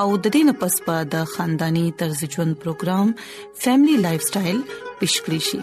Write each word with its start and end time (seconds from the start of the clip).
او 0.00 0.06
د 0.24 0.26
دې 0.34 0.42
نه 0.48 0.54
پس 0.60 0.74
به 0.86 0.96
د 1.14 1.24
خاندانی 1.32 1.84
طرز 2.02 2.20
ژوند 2.34 2.54
پروګرام 2.62 3.08
فیملی 3.64 3.96
لایف 4.04 4.22
سټایل 4.28 4.58
پیشکری 5.00 5.40
شي 5.48 5.58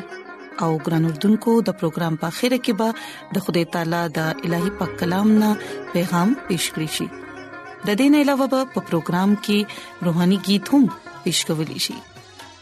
او 0.63 0.67
ګران 0.85 1.03
اردوونکو 1.11 1.51
د 1.69 1.77
پروګرام 1.79 2.13
په 2.25 2.37
خیره 2.41 2.59
کې 2.65 2.73
به 2.81 2.89
د 3.37 3.45
خدای 3.47 3.65
تعالی 3.77 4.03
د 4.19 4.45
الهي 4.49 4.71
پاک 4.83 4.91
کلام 5.01 5.27
نه 5.41 5.51
پیغام 5.95 6.29
پیشکری 6.51 6.89
شي 6.99 7.07
د 7.15 7.87
دې 7.99 8.07
نه 8.15 8.23
علاوه 8.27 8.51
په 8.73 8.79
پروګرام 8.93 9.31
کې 9.49 9.59
روهاني 10.09 10.39
गीत 10.51 10.65
هم 10.77 10.83
پیشکول 11.27 11.71
شي 11.89 11.97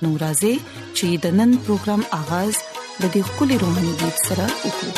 نو 0.01 0.09
راځي 0.23 0.55
چې 0.97 1.07
د 1.27 1.39
نن 1.41 1.51
پروګرام 1.69 2.01
آغاز 2.23 2.53
د 3.01 3.03
دې 3.13 3.23
خولي 3.31 3.55
روهاني 3.67 3.93
गीत 4.03 4.17
سره 4.31 4.45
وکړو 4.61 4.91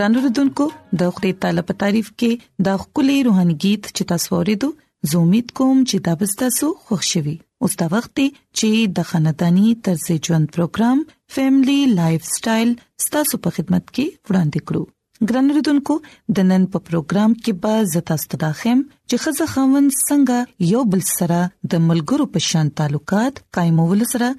ګران 0.00 0.14
وروډونکو 0.16 0.64
د 1.00 1.08
خپل 1.14 1.30
تعالی 1.44 1.62
په 1.68 1.74
تعریف 1.80 2.06
کې 2.20 2.30
د 2.66 2.76
خپل 2.82 3.06
روحاني 3.26 3.54
गीत 3.64 3.86
چې 3.96 4.08
تاسو 4.10 4.28
ورېدو 4.34 4.68
زه 5.10 5.18
امید 5.24 5.48
کوم 5.58 5.80
چې 5.88 5.96
دا 6.06 6.12
به 6.20 6.36
تاسو 6.42 6.68
خوشحالي 6.90 7.32
اوس 7.66 7.74
دا 7.82 7.88
وخت 7.94 8.22
چې 8.58 8.68
د 8.98 9.06
خاندانی 9.10 9.72
طرز 9.88 10.04
ژوند 10.28 10.46
پروګرام 10.54 11.02
فیملی 11.34 11.76
لایف 11.98 12.22
سټایل 12.34 12.70
ستاسو 13.06 13.40
په 13.46 13.56
خدمت 13.56 13.84
کې 13.90 14.30
وړاندې 14.30 14.60
کړو 14.70 15.32
ګران 15.32 15.46
وروډونکو 15.54 15.96
د 16.38 16.46
نن 16.52 16.64
په 16.76 16.84
پروګرام 16.86 17.34
کې 17.42 17.52
به 17.64 17.82
زتاست 17.96 18.36
داخم 18.46 18.80
چې 18.86 19.26
خزه 19.26 19.50
خوند 19.50 19.96
څنګه 19.98 20.70
یو 20.74 20.86
بل 20.94 21.04
سره 21.12 21.42
د 21.76 21.84
ملګرو 21.90 22.28
په 22.38 22.46
شان 22.50 22.72
تعلقات 22.82 23.44
قائمول 23.58 24.06
سره 24.14 24.32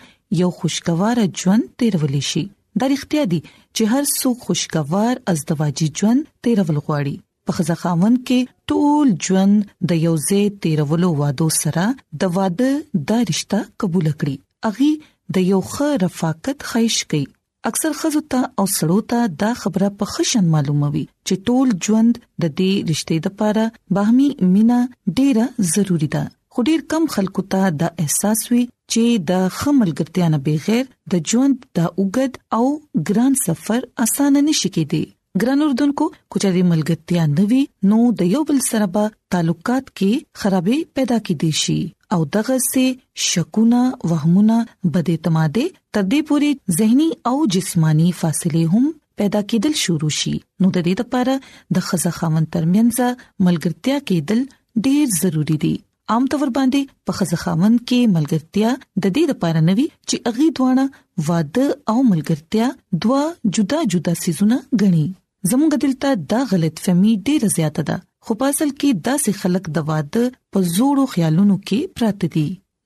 یو 0.43 0.51
خوشگوار 0.61 1.23
ژوند 1.43 1.69
تیرول 1.83 2.17
شي 2.31 2.45
دا 2.79 2.85
اړتیا 2.97 3.23
دي 3.31 3.39
چې 3.75 3.81
هر 3.93 4.03
څوک 4.19 4.37
خوشگوار 4.49 5.15
ازدواجی 5.33 5.87
ژوند 6.01 6.21
تیرول 6.45 6.77
غواړي 6.85 7.15
په 7.49 7.57
خزه 7.57 7.75
خاوند 7.81 8.17
کې 8.27 8.39
ټول 8.71 9.07
ژوند 9.27 9.55
د 9.91 9.99
یو 10.05 10.13
ځای 10.27 10.43
تیرولو 10.65 11.09
وادو 11.21 11.47
سره 11.63 11.85
د 12.23 12.33
واده 12.39 12.69
د 13.11 13.27
رشتہ 13.31 13.59
قبول 13.83 14.07
کړي 14.19 14.35
اغي 14.71 14.89
د 15.37 15.47
یو 15.51 15.59
ښه 15.73 15.89
رفاقت 16.05 16.59
خیش 16.71 16.97
کوي 17.13 17.23
اکثر 17.69 17.91
خزو 17.99 18.21
ته 18.35 18.41
او 18.59 18.65
سړو 18.75 18.99
ته 19.13 19.19
دا 19.45 19.51
خبره 19.63 19.87
په 20.01 20.05
خشن 20.13 20.45
معلوموي 20.55 21.05
چې 21.27 21.35
ټول 21.49 21.67
ژوند 21.87 22.13
د 22.41 22.45
دې 22.57 22.71
رشتې 22.91 23.17
لپاره 23.25 23.65
باهمي 23.97 24.29
مینا 24.55 24.79
ډیره 25.19 25.45
ضروری 25.75 26.09
ده 26.15 26.23
خو 26.55 26.63
ډیر 26.69 26.79
کم 26.91 27.03
خلکو 27.15 27.41
ته 27.53 27.61
دا 27.81 27.89
احساس 28.05 28.39
وي 28.53 28.63
چې 28.93 29.03
د 29.31 29.47
خملګرتیا 29.57 30.27
نه 30.35 30.39
بغیر 30.47 30.85
د 31.13 31.31
ژوند 31.31 31.57
د 31.79 31.89
اوګد 31.99 32.33
او 32.59 32.65
ګران 33.09 33.33
سفر 33.45 33.81
اسانه 34.05 34.39
نشي 34.47 34.69
کېدی 34.77 35.01
ګران 35.43 35.59
اردوونکو 35.65 36.05
کچري 36.35 36.63
ملګرتیا 36.71 37.23
نوي 37.37 37.59
نو 37.91 37.99
د 38.21 38.31
یو 38.33 38.41
بل 38.49 38.59
سره 38.69 38.85
په 38.97 39.03
تعلقات 39.35 39.85
کې 39.97 40.11
خرابې 40.41 40.77
پیدا 40.99 41.17
کېدي 41.27 41.51
شي 41.61 41.79
او 42.15 42.17
دغه 42.35 42.57
سي 42.71 42.85
شکونه 43.27 43.81
وهمونه 44.13 44.57
بد 44.95 45.11
اعتماده 45.13 45.65
تر 45.93 46.03
دې 46.11 46.21
پوري 46.31 46.49
زهني 46.79 47.07
او 47.31 47.35
جسمانی 47.57 48.09
فاصله 48.23 48.65
هم 48.75 48.89
پیدا 49.21 49.41
کېدل 49.53 49.73
شروع 49.83 50.11
شي 50.19 50.35
نو 50.61 50.73
د 50.75 50.85
دې 50.89 51.05
لپاره 51.05 51.79
د 51.79 51.87
خزه 51.91 52.11
خاون 52.19 52.51
ترمنځ 52.57 53.47
ملګرتیا 53.49 53.97
کېدل 54.11 54.43
ډېر 54.85 55.17
ضروری 55.21 55.57
دي 55.67 55.73
عام 56.13 56.25
تور 56.31 56.49
باندې 56.55 56.89
په 57.07 57.13
خزخامن 57.17 57.75
کې 57.89 58.07
ملګرتیا 58.13 58.69
د 59.03 59.11
دې 59.15 59.21
لپاره 59.29 59.59
نوي 59.67 59.83
چې 60.09 60.15
اغي 60.31 60.47
دوانه 60.57 60.85
واده 61.27 61.67
او 61.93 61.97
ملګرتیا 62.07 62.65
دوا 63.05 63.19
جدا 63.57 63.77
جدا 63.93 64.15
سيزونه 64.23 64.57
غني 64.81 65.03
زموږ 65.51 65.77
دلته 65.83 66.17
دا 66.33 66.41
غلط 66.49 66.81
فهمي 66.87 67.13
ډیره 67.29 67.51
زیاته 67.53 67.85
ده 67.91 67.95
خو 68.25 68.37
په 68.41 68.49
اصل 68.55 68.73
کې 68.81 68.97
داسې 69.07 69.37
خلک 69.43 69.69
د 69.77 69.85
واده 69.91 70.25
په 70.57 70.73
زوړو 70.73 71.05
خیالونو 71.13 71.55
کې 71.69 71.95
پراته 71.99 72.31
دي 72.35 72.45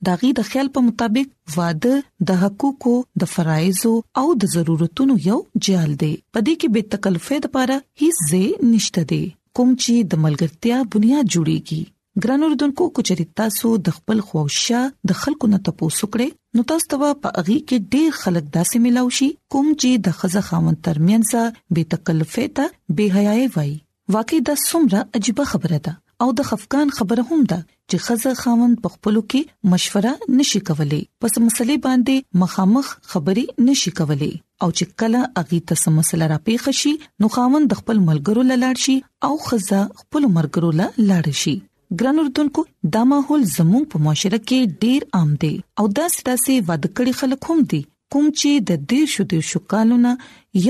داغي 0.10 0.32
د 0.42 0.48
خیال 0.52 0.70
په 0.78 0.86
مطابق 0.92 1.34
واده 1.56 1.96
د 2.32 2.40
حقوقو 2.44 2.96
د 3.26 3.32
فرایزو 3.34 3.96
او 4.24 4.28
د 4.44 4.54
ضرورتونو 4.56 5.18
یو 5.30 5.40
جال 5.70 5.98
دی 6.04 6.14
پدې 6.38 6.62
کې 6.62 6.78
به 6.78 6.88
تکلفې 6.94 7.50
لپاره 7.50 7.82
هیڅ 8.04 8.32
ځای 8.32 8.70
نشته 8.76 9.08
دی 9.16 9.22
کوم 9.60 9.76
چې 9.84 10.10
د 10.16 10.26
ملګرتیا 10.28 10.84
بنیاد 10.96 11.36
جوړیږي 11.36 11.82
ګران 12.24 12.44
اوردونکو 12.44 12.86
کو 12.98 13.02
چېرې 13.08 13.24
تاسو 13.40 13.70
د 13.86 13.94
خپل 13.96 14.20
خوښه 14.28 14.82
د 15.10 15.18
خلکو 15.22 15.48
نه 15.54 15.58
تاسو 15.70 16.08
کړئ 16.14 16.28
نو 16.60 16.64
تاسو 16.72 16.86
ته 16.94 17.10
په 17.26 17.32
اغي 17.42 17.58
کې 17.64 17.92
ډېر 17.96 18.14
خلک 18.20 18.46
داسې 18.58 18.84
ملاوي 18.86 19.16
شي 19.18 19.28
کوم 19.56 19.68
چې 19.82 20.06
د 20.06 20.14
خزه 20.20 20.44
خاوند 20.50 20.80
ترمنځ 20.90 21.74
بے 21.80 21.84
تکلفه 21.96 22.46
ته 22.62 22.96
بے 23.02 23.08
حیاي 23.18 23.44
وای 23.58 23.74
واقعي 24.18 24.40
د 24.52 24.62
سمره 24.64 25.02
عجیب 25.20 25.44
خبره 25.52 25.82
ده 25.90 25.96
او 26.26 26.30
د 26.40 26.48
خفقان 26.52 26.96
خبره 27.00 27.28
هم 27.32 27.42
ده 27.54 27.60
چې 27.66 28.06
خزه 28.08 28.36
خاوند 28.46 28.82
په 28.86 28.94
خپل 28.96 29.20
کې 29.28 29.76
مشوره 29.76 30.14
نشي 30.40 30.64
کولای 30.72 31.04
پس 31.26 31.38
مسلې 31.42 31.86
باندې 31.90 32.42
مخامخ 32.46 32.94
خبري 33.16 33.46
نشي 33.70 33.96
کولای 34.02 34.32
او 34.34 34.74
چې 34.78 35.02
کله 35.04 35.28
اغي 35.46 35.62
ته 35.74 35.96
مسله 36.00 36.32
را 36.38 36.42
پیښ 36.50 36.80
شي 36.84 36.96
نو 37.24 37.36
خاوند 37.38 37.74
د 37.78 37.84
خپل 37.86 38.04
ملګرو 38.10 38.50
لاله 38.56 38.72
شي 38.90 38.98
او 39.30 39.34
خزه 39.52 39.84
خپل 40.04 40.32
مرګرو 40.40 40.76
لاله 40.84 41.40
شي 41.46 41.58
ګران 42.00 42.20
اردوونکو 42.20 42.62
دا 42.94 43.02
ماحول 43.10 43.44
زموږ 43.50 43.84
په 43.92 44.00
معاشره 44.06 44.38
کې 44.50 44.70
ډیر 44.86 45.04
عام 45.20 45.30
دی 45.44 45.52
او 45.82 45.86
دا 46.00 46.06
ستاسو 46.14 46.56
ودکړي 46.70 47.12
خلک 47.20 47.42
هم 47.52 47.60
دي 47.74 47.80
کوم 48.16 48.26
چې 48.40 48.64
د 48.72 48.80
دې 48.94 49.02
شو 49.14 49.26
د 49.34 49.46
شکالونه 49.52 50.12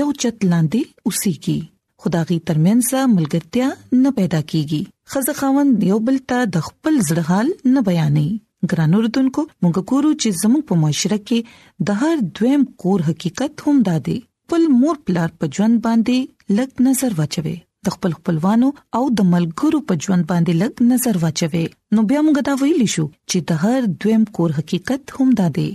یو 0.00 0.06
چت 0.20 0.46
لاندې 0.50 1.08
اوسېږي 1.08 1.58
خداغي 2.04 2.38
ترمنځ 2.50 3.16
ملګرتیا 3.16 3.70
نه 4.04 4.12
پیدا 4.20 4.40
کیږي 4.50 4.82
خزه 5.14 5.36
خاون 5.40 5.72
یو 5.90 6.00
بل 6.10 6.20
ته 6.32 6.44
د 6.58 6.66
خپل 6.68 7.02
زړه 7.08 7.24
حال 7.32 7.50
نه 7.76 7.84
بیانې 7.90 8.72
ګران 8.74 8.96
اردوونکو 9.02 9.46
موږ 9.50 9.86
ګورو 9.90 10.12
چې 10.22 10.38
زموږ 10.44 10.62
په 10.70 10.80
معاشره 10.86 11.20
کې 11.26 11.86
د 11.90 12.02
هر 12.04 12.24
دویم 12.40 12.68
کور 12.84 13.08
حقیقت 13.10 13.66
هم 13.68 13.82
دادي 13.92 14.18
پل 14.52 14.70
مور 14.80 15.02
پلار 15.10 15.38
په 15.38 15.52
ژوند 15.58 15.82
باندې 15.88 16.60
لګ 16.60 16.70
نظر 16.90 17.22
واچوي 17.22 17.56
د 17.86 17.90
خپل 17.94 18.12
خپلوانو 18.18 18.68
او 19.00 19.02
د 19.20 19.26
ملګرو 19.34 19.78
په 19.90 20.00
ژوند 20.06 20.24
باندې 20.30 20.52
لګ 20.62 20.72
نظر 20.92 21.14
واچوي 21.24 21.64
نو 21.96 22.04
بیا 22.12 22.20
موږ 22.24 22.36
دا 22.48 22.54
ویلی 22.62 22.86
شو 22.94 23.04
چې 23.30 23.38
د 23.48 23.50
هر 23.64 23.80
دویم 24.04 24.24
کور 24.38 24.50
حقیقت 24.58 25.02
هم 25.18 25.28
دا 25.40 25.46
دی 25.58 25.66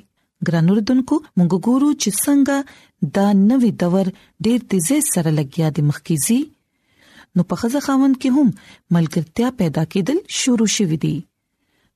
ګرانو 0.50 0.72
ردوونکو 0.78 1.16
موږ 1.38 1.50
ګورو 1.68 1.90
چې 2.02 2.10
څنګه 2.26 3.14
دا 3.18 3.28
نوې 3.50 3.72
دور 3.82 4.06
ډېر 4.46 4.60
تیزه 4.70 4.98
سره 5.14 5.30
لګیا 5.40 5.68
د 5.78 5.90
مخکېزي 5.90 6.40
نو 7.40 7.48
په 7.52 7.56
خزه 7.64 7.80
خاوند 7.90 8.16
کې 8.22 8.38
هم 8.38 8.48
ملګرتیا 8.98 9.48
پیدا 9.64 9.84
کېدل 9.94 10.18
شروع 10.42 10.70
شوې 10.76 10.98
دي 11.06 11.16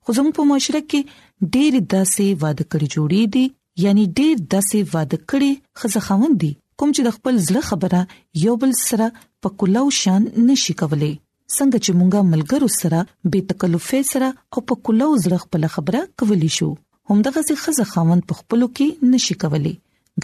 خو 0.03 0.17
زموږ 0.17 0.33
په 0.39 0.47
معاشره 0.51 0.83
کې 0.89 1.15
ډېر 1.55 1.73
داسې 1.95 2.41
واده 2.45 2.65
کړی 2.71 2.87
جوړې 2.97 3.37
دي 3.37 3.47
یعنی 3.85 4.03
ډېر 4.19 4.35
داسې 4.55 4.95
واده 4.95 5.21
کړی 5.31 5.51
خزه 5.83 6.05
خاوند 6.09 6.39
دي 6.43 6.53
کوم 6.81 6.89
چې 6.95 7.01
د 7.07 7.13
خپل 7.17 7.35
زړه 7.47 7.61
خبره 7.69 8.01
یو 8.45 8.53
بل 8.63 8.71
سره 8.87 9.05
په 9.45 9.49
کلو 9.61 9.83
شان 10.01 10.21
نشي 10.47 10.73
کولای 10.81 11.11
څنګه 11.57 11.77
چې 11.83 11.91
مونږه 11.99 12.19
ملګرو 12.33 12.69
سره 12.79 12.99
بے 13.35 13.41
تکلفې 13.51 14.01
سره 14.11 14.27
او 14.53 14.59
په 14.71 14.75
کلو 14.89 15.07
زړه 15.23 15.39
خپل 15.45 15.67
خبره 15.77 16.01
کولی 16.23 16.51
شو 16.57 16.69
همدغه 17.11 17.43
څه 17.47 17.61
خزه 17.63 17.85
خاوند 17.93 18.27
په 18.31 18.39
خپلو 18.41 18.67
کې 18.77 19.13
نشي 19.15 19.35
کولی 19.45 19.73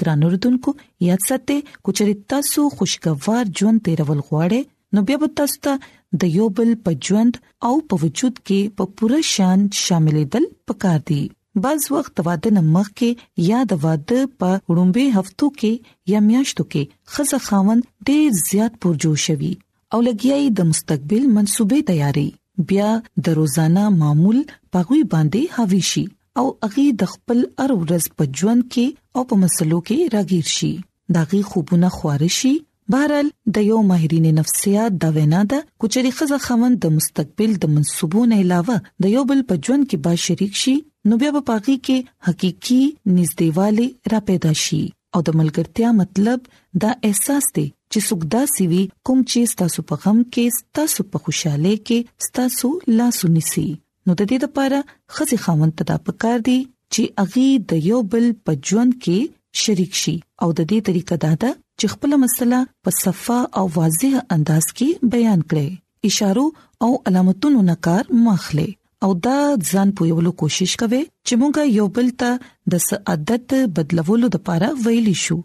ګران 0.01 0.19
اوردونکو 0.29 0.75
یاد 1.09 1.21
ساتئ 1.29 1.57
کچري 1.87 2.15
تاسو 2.35 2.61
خوشګوار 2.77 3.43
ژوند 3.61 3.83
تیرول 3.89 4.21
غواړئ 4.29 4.61
نو 4.97 5.05
بیا 5.09 5.17
به 5.23 5.35
تاسو 5.41 5.61
ته 5.69 6.21
د 6.21 6.35
یو 6.39 6.47
بل 6.59 6.71
په 6.85 6.99
ژوند 7.09 7.33
او 7.69 7.73
په 7.89 8.03
وجود 8.05 8.35
کې 8.47 8.77
په 8.79 8.93
پوره 9.01 9.21
شان 9.35 9.67
شاملېدل 9.83 10.45
پکار 10.71 10.99
دي 11.11 11.21
بعض 11.55 11.79
وخت 11.91 12.19
واده 12.25 12.51
نه 12.57 12.61
مخکې 12.73 13.09
یا 13.51 13.59
د 13.71 13.79
واده 13.85 14.19
په 14.41 14.49
وړومبي 14.69 15.05
هفتو 15.17 15.47
کې 15.61 15.71
یا 16.13 16.19
میاشتو 16.27 16.63
کې 16.71 16.83
خزه 17.15 17.39
خاوند 17.47 17.83
ډېر 18.07 18.27
زیات 18.49 18.73
پرجوش 18.83 19.25
وي 19.41 19.51
او 19.93 19.99
لګیاي 20.07 20.43
د 20.59 20.69
مستقبل 20.69 21.23
منسوبې 21.35 21.79
تیاری 21.89 22.27
بیا 22.69 22.91
د 23.27 23.35
روزانه 23.39 23.83
معمول 23.99 24.37
پغوي 24.75 24.99
باندې 25.13 25.41
حوي 25.55 25.79
شي 25.91 26.03
او 26.41 26.45
اغي 26.67 26.85
د 27.01 27.09
خپل 27.13 27.39
ار 27.63 27.71
ورځ 27.81 28.03
په 28.21 28.31
ژوند 28.41 28.63
کې 28.73 28.87
او 29.19 29.23
په 29.31 29.35
مسلو 29.43 29.79
کې 29.89 29.99
راګیر 30.15 30.47
شي 30.57 30.71
داغي 31.17 31.41
خوبونه 31.49 31.89
خوارشي 31.97 32.53
بهرل 32.95 33.27
د 33.57 33.65
یو 33.71 33.79
ماهرین 33.89 34.27
نفسيات 34.39 34.91
دا 35.03 35.09
وینا 35.17 35.41
ده 35.55 35.59
کچري 35.85 36.11
خزه 36.21 36.37
خوند 36.45 36.75
د 36.87 36.95
مستقبل 37.01 37.51
د 37.65 37.73
منسوبونو 37.73 38.35
علاوه 38.45 38.77
د 39.05 39.13
یو 39.15 39.23
بل 39.33 39.39
په 39.51 39.61
ژوند 39.67 39.83
کې 39.89 39.97
با 40.07 40.13
شریک 40.27 40.53
شي 40.63 40.75
نو 41.09 41.17
بیا 41.21 41.29
په 41.37 41.41
پاغي 41.49 41.75
کې 41.85 42.03
حقيقي 42.25 42.81
نږدېواله 43.17 43.85
را 44.15 44.19
پیدا 44.27 44.51
شي 44.63 44.81
او 45.17 45.21
د 45.27 45.37
ملګرتیا 45.39 45.89
مطلب 45.99 46.39
دا 46.81 46.91
احساس 47.07 47.45
دی 47.55 47.63
چې 47.91 47.99
سګدا 48.09 48.41
سیوی 48.57 48.81
کوم 49.09 49.19
چې 49.31 49.39
تاسو 49.61 49.79
په 49.91 49.95
غم 50.03 50.19
کې 50.35 50.45
تاسو 50.79 51.01
په 51.15 51.23
خوشاله 51.27 51.73
کې 51.87 51.99
تاسو 52.39 52.67
لا 52.99 53.07
سنسي 53.19 53.65
نو 54.05 54.11
د 54.19 54.21
دې 54.31 54.37
لپاره 54.45 54.79
خزي 55.17 55.37
خاوند 55.45 55.73
ته 55.81 55.87
د 55.91 56.03
پکار 56.09 56.37
دی 56.49 56.57
چې 56.93 57.03
اغي 57.25 57.49
د 57.71 57.83
یو 57.89 57.99
بل 58.15 58.25
په 58.49 58.59
ژوند 58.71 58.93
کې 59.03 59.19
شریک 59.61 59.93
شي 60.01 60.13
او 60.41 60.47
د 60.51 60.59
دې 60.69 60.79
طریقه 60.91 61.15
دا 61.23 61.31
ده 61.45 61.51
چې 61.79 61.85
خپل 61.95 62.11
مسله 62.25 62.59
په 62.87 62.93
صفه 63.01 63.39
او 63.61 63.65
واضح 63.79 64.11
انداز 64.37 64.65
کې 64.77 64.89
بیان 65.17 65.41
کړي 65.49 65.67
اشارو 66.11 66.45
او 66.87 66.91
علامتونو 67.09 67.59
نه 67.71 67.75
کار 67.89 68.03
مخله 68.27 68.67
او 69.05 69.11
دا 69.25 69.37
ځان 69.71 69.91
پویولو 69.99 70.31
کوشش 70.39 70.73
کوي 70.81 70.99
چې 71.27 71.33
مونږه 71.41 71.61
یو 71.77 71.85
بل 71.95 72.09
ته 72.23 72.73
د 72.73 72.81
سعادت 72.87 73.53
بدلولو 73.77 74.27
لپاره 74.35 74.67
ویلی 74.85 75.13
شو 75.23 75.37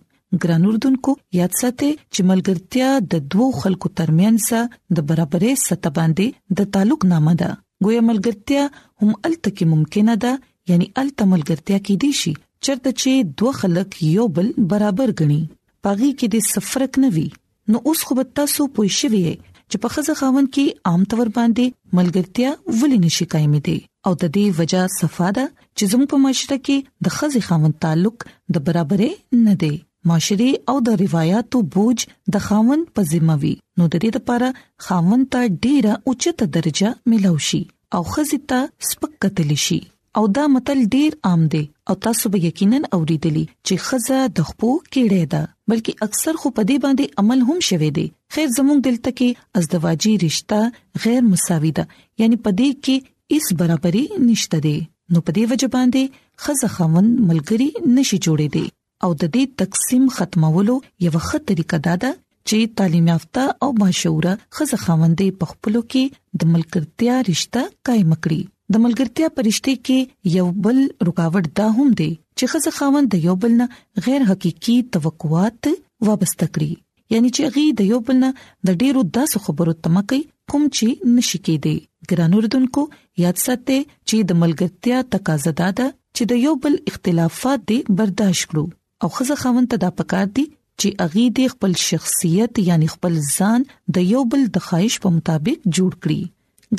ګران 0.42 0.66
اردوونکو 0.70 1.12
یاد 1.38 1.54
ساتئ 1.60 1.88
چې 2.14 2.20
ملګرتیا 2.32 2.90
د 3.14 3.22
دوو 3.36 3.46
خلکو 3.62 3.88
ترمنځ 4.02 4.98
د 4.98 5.06
برابرۍ 5.12 5.52
سطح 5.66 5.90
باندې 6.00 6.60
د 6.60 6.68
تعلق 6.76 7.08
نامه 7.14 7.34
ده 7.40 7.50
ګویا 7.88 8.02
ملګرتیا 8.10 8.62
هم 8.66 9.16
الته 9.28 9.54
کې 9.56 9.72
ممکنه 9.72 10.14
ده 10.26 10.34
یعنی 10.74 10.90
الته 11.04 11.30
ملګرتیا 11.34 11.78
کې 11.88 12.04
دي 12.06 12.12
شي 12.22 12.34
چرته 12.64 12.94
چې 13.00 13.34
دوه 13.42 13.56
خلک 13.62 13.98
یو 14.12 14.28
بل 14.40 14.52
برابر 14.74 15.14
غني 15.22 15.42
پاغي 15.88 16.14
کې 16.14 16.36
د 16.36 16.48
سفرک 16.52 17.00
نه 17.06 17.14
وي 17.18 17.28
نو 17.74 17.84
اوس 17.90 18.04
خو 18.08 18.22
تاسو 18.22 18.72
پوښیږئ 18.78 19.36
چې 19.70 19.76
په 19.84 19.88
خزه 19.94 20.14
خاوند 20.20 20.48
کې 20.56 20.66
عام 20.90 21.02
تور 21.12 21.28
باندې 21.36 21.64
ملګرتیا 21.98 22.50
ولې 22.78 22.98
نشي 23.04 23.24
قائم 23.32 23.54
دي 23.68 23.76
او 24.06 24.12
د 24.22 24.24
دې 24.34 24.44
وجہ 24.58 24.82
صفاده 25.00 25.44
چې 25.76 25.84
زموږ 25.94 26.08
په 26.12 26.18
معاشره 26.26 26.58
کې 26.66 26.76
د 27.08 27.16
خزه 27.16 27.40
خاوند 27.48 27.74
تعلق 27.86 28.16
د 28.58 28.64
برابرې 28.68 29.10
نه 29.48 29.54
دی 29.64 29.72
معاشري 30.10 30.48
او 30.72 30.76
د 30.90 30.98
روایتو 31.02 31.58
بوج 31.78 31.98
د 32.36 32.46
خاوند 32.46 32.84
په 32.98 33.08
ذمہ 33.14 33.36
وي 33.46 33.54
نو 33.76 33.84
د 33.94 34.04
دې 34.06 34.20
لپاره 34.20 34.86
خاوند 34.88 35.24
ته 35.36 35.40
ډیره 35.64 35.92
اوچته 36.08 36.44
درجه 36.60 36.88
ملوشي 37.14 37.62
او 37.98 38.04
خزه 38.14 38.38
ته 38.54 38.60
سپک 38.92 39.12
کتل 39.24 39.50
شي 39.66 39.80
او 40.18 40.26
دا 40.36 40.42
متل 40.50 40.78
ډیر 40.92 41.14
عام 41.28 41.40
دی 41.54 41.64
او 41.90 41.94
تاسو 42.04 42.24
به 42.34 42.38
یقینا 42.48 42.78
اوریدلی 42.98 43.42
چې 43.66 43.74
خزه 43.86 44.20
د 44.38 44.46
خپو 44.50 44.68
کیړه 44.92 45.22
ده 45.34 45.40
بلکې 45.70 45.92
اکثر 46.08 46.34
خو 46.42 46.52
په 46.58 46.62
دې 46.68 46.76
باندې 46.84 47.10
عمل 47.22 47.40
هم 47.48 47.58
شوي 47.68 47.90
دی 47.98 48.04
خیر 48.36 48.48
زموږ 48.56 48.78
دلته 48.88 49.10
کې 49.18 49.60
ازدواجی 49.62 50.14
رشتہ 50.24 50.60
غیر 51.06 51.22
مساوي 51.32 51.72
ده 51.80 51.84
یعنی 52.24 52.40
په 52.48 52.58
دې 52.60 52.70
کې 52.84 53.36
اس 53.38 53.50
برابرۍ 53.60 54.04
نشته 54.30 54.62
دی 54.68 54.74
نو 55.12 55.24
په 55.26 55.36
دې 55.36 55.52
وجه 55.52 55.68
باندې 55.76 56.24
خزه 56.46 56.72
خوند 56.78 57.12
ملګری 57.30 57.68
نشي 58.00 58.20
جوړې 58.24 58.58
دی 58.58 58.66
او 59.06 59.10
د 59.20 59.32
دې 59.38 59.62
تقسیم 59.64 60.10
ختمولو 60.18 60.78
یو 61.06 61.14
وخت 61.20 61.48
طریقه 61.54 61.82
دا 61.90 62.00
ده 62.06 62.14
چې 62.18 62.76
تعلیم 62.82 63.12
یافته 63.14 63.44
او 63.64 63.70
مشهوره 63.84 64.34
خزه 64.58 64.82
خوندې 64.82 65.40
په 65.42 65.52
خپل 65.54 65.80
کې 65.84 66.20
د 66.42 66.52
ملګرتیا 66.54 67.22
رشتہ 67.32 67.70
قائم 67.90 68.12
کړي 68.18 68.44
د 68.74 68.78
ملګرتیا 68.84 69.26
پرشته 69.36 69.72
کې 69.88 69.98
یو 70.38 70.46
بل 70.64 70.78
رکاوټ 71.08 71.46
دا 71.60 71.66
هم 71.76 71.88
دی 72.00 72.08
چې 72.38 72.44
خزه 72.54 72.70
خاوند 72.78 73.06
د 73.12 73.16
یو 73.26 73.34
بل 73.44 73.52
نه 73.60 73.66
غیر 74.06 74.22
حقيقي 74.30 74.74
توقعات 74.96 75.62
وابسته 76.06 76.46
کړی 76.54 76.72
یعنی 77.14 77.28
چې 77.36 77.42
غي 77.56 77.64
د 77.82 77.88
یو 77.92 77.98
بل 78.10 78.16
نه 78.24 78.30
د 78.70 78.80
ډیرو 78.82 79.02
داس 79.20 79.32
خبرو 79.46 79.74
تمکي 79.88 80.20
کوم 80.54 80.62
چې 80.78 80.86
نشي 81.18 81.38
کېدی 81.46 81.76
ګرانو 82.14 82.36
ردوونکو 82.46 82.82
یاد 83.24 83.36
ساتئ 83.46 83.80
چې 84.08 84.16
د 84.32 84.42
ملګرتیا 84.42 84.98
تقاضا 85.16 85.52
ده 85.62 85.86
چې 86.16 86.22
د 86.34 86.44
یو 86.48 86.52
بل 86.66 86.74
اختلافات 86.92 87.60
دي 87.72 87.78
برداشت 88.02 88.44
کړو 88.52 88.64
او 89.06 89.16
خزه 89.20 89.34
خاوند 89.44 89.66
ته 89.74 89.84
دا 89.86 89.90
پکار 90.02 90.26
دي 90.36 90.44
چې 90.80 90.88
اغي 91.08 91.24
د 91.38 91.52
خپل 91.58 91.72
شخصیت 91.88 92.52
یعنی 92.68 92.86
خپل 92.94 93.14
ځان 93.36 93.60
د 93.98 94.12
یو 94.12 94.22
بل 94.32 94.42
د 94.56 94.70
خواهش 94.70 94.94
په 95.04 95.08
مطابق 95.18 95.58
جوړ 95.76 95.92
کړي 96.06 96.20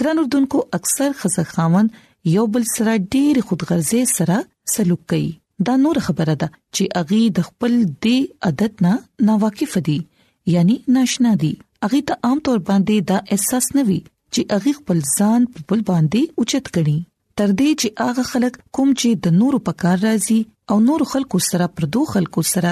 ګران 0.02 0.18
اردوونکو 0.20 0.64
اکثر 0.78 1.12
خزه 1.20 1.44
خاون 1.54 1.88
یو 2.36 2.46
بل 2.56 2.64
سره 2.76 2.94
ډېر 3.16 3.36
خودغرضي 3.52 4.02
سره 4.18 4.38
سلوک 4.74 5.02
کوي 5.14 5.30
دا 5.70 5.74
نور 5.84 5.98
خبره 6.08 6.34
ده 6.42 6.50
چې 6.76 6.84
اغي 7.04 7.20
د 7.38 7.48
خپل 7.50 7.74
دی 8.08 8.18
عادت 8.50 8.74
نه 8.88 8.94
ناواقف 9.30 9.74
دي 9.90 9.98
یعنی 10.56 10.76
ناشنا 10.98 11.32
دي 11.46 11.52
اغي 11.90 12.02
ته 12.12 12.30
عام 12.30 12.38
طور 12.50 12.60
باندې 12.68 12.96
دا 13.10 13.18
احساس 13.38 13.66
نه 13.80 13.84
وي 13.92 13.98
چې 14.34 14.42
اغي 14.60 14.74
خپل 14.82 14.98
ځان 15.18 15.42
په 15.56 15.60
بل 15.72 15.82
باندې 15.94 16.22
اوچت 16.44 16.66
کړي 16.76 16.98
تر 17.42 17.50
دې 17.60 17.70
چې 17.82 17.90
هغه 18.10 18.24
خلک 18.34 18.54
کوم 18.78 18.90
چې 19.00 19.10
د 19.28 19.40
نور 19.40 19.54
په 19.72 19.82
کار 19.86 19.98
راځي 20.08 20.40
او 20.74 20.78
نور 20.92 21.02
خلکو 21.16 21.38
سره 21.50 21.66
پردو 21.80 22.02
خلکو 22.14 22.42
سره 22.54 22.72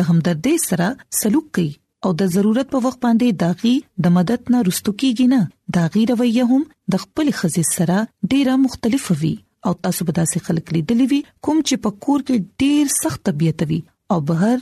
د 0.00 0.06
همدردۍ 0.12 0.56
سره 0.68 0.86
سلوک 1.22 1.46
کوي 1.58 1.72
او 2.04 2.10
د 2.20 2.30
ضرورت 2.36 2.66
په 2.72 2.78
وخت 2.86 2.98
باندې 3.04 3.36
داغي 3.42 3.74
د 4.06 4.14
مدد 4.16 4.40
نه 4.54 4.58
رستو 4.68 4.92
کیږي 5.00 5.26
نه 5.32 5.40
داغي 5.76 6.02
رویه 6.10 6.44
هم 6.50 6.62
د 6.94 7.02
خپل 7.04 7.26
خزې 7.38 7.64
سره 7.74 7.96
ډیره 8.32 8.54
مختلف 8.66 9.04
وي 9.22 9.32
او 9.68 9.72
تاسو 9.86 10.06
به 10.08 10.12
داسې 10.18 10.38
خلک 10.48 10.66
لیدلی 10.78 11.06
وي 11.12 11.20
کوم 11.48 11.58
چې 11.68 11.74
په 11.86 11.90
کور 12.06 12.20
کې 12.28 12.64
ډیر 12.64 12.84
سخت 13.02 13.20
طبيعت 13.30 13.60
وي 13.72 13.80
او 14.16 14.18
بهر 14.32 14.56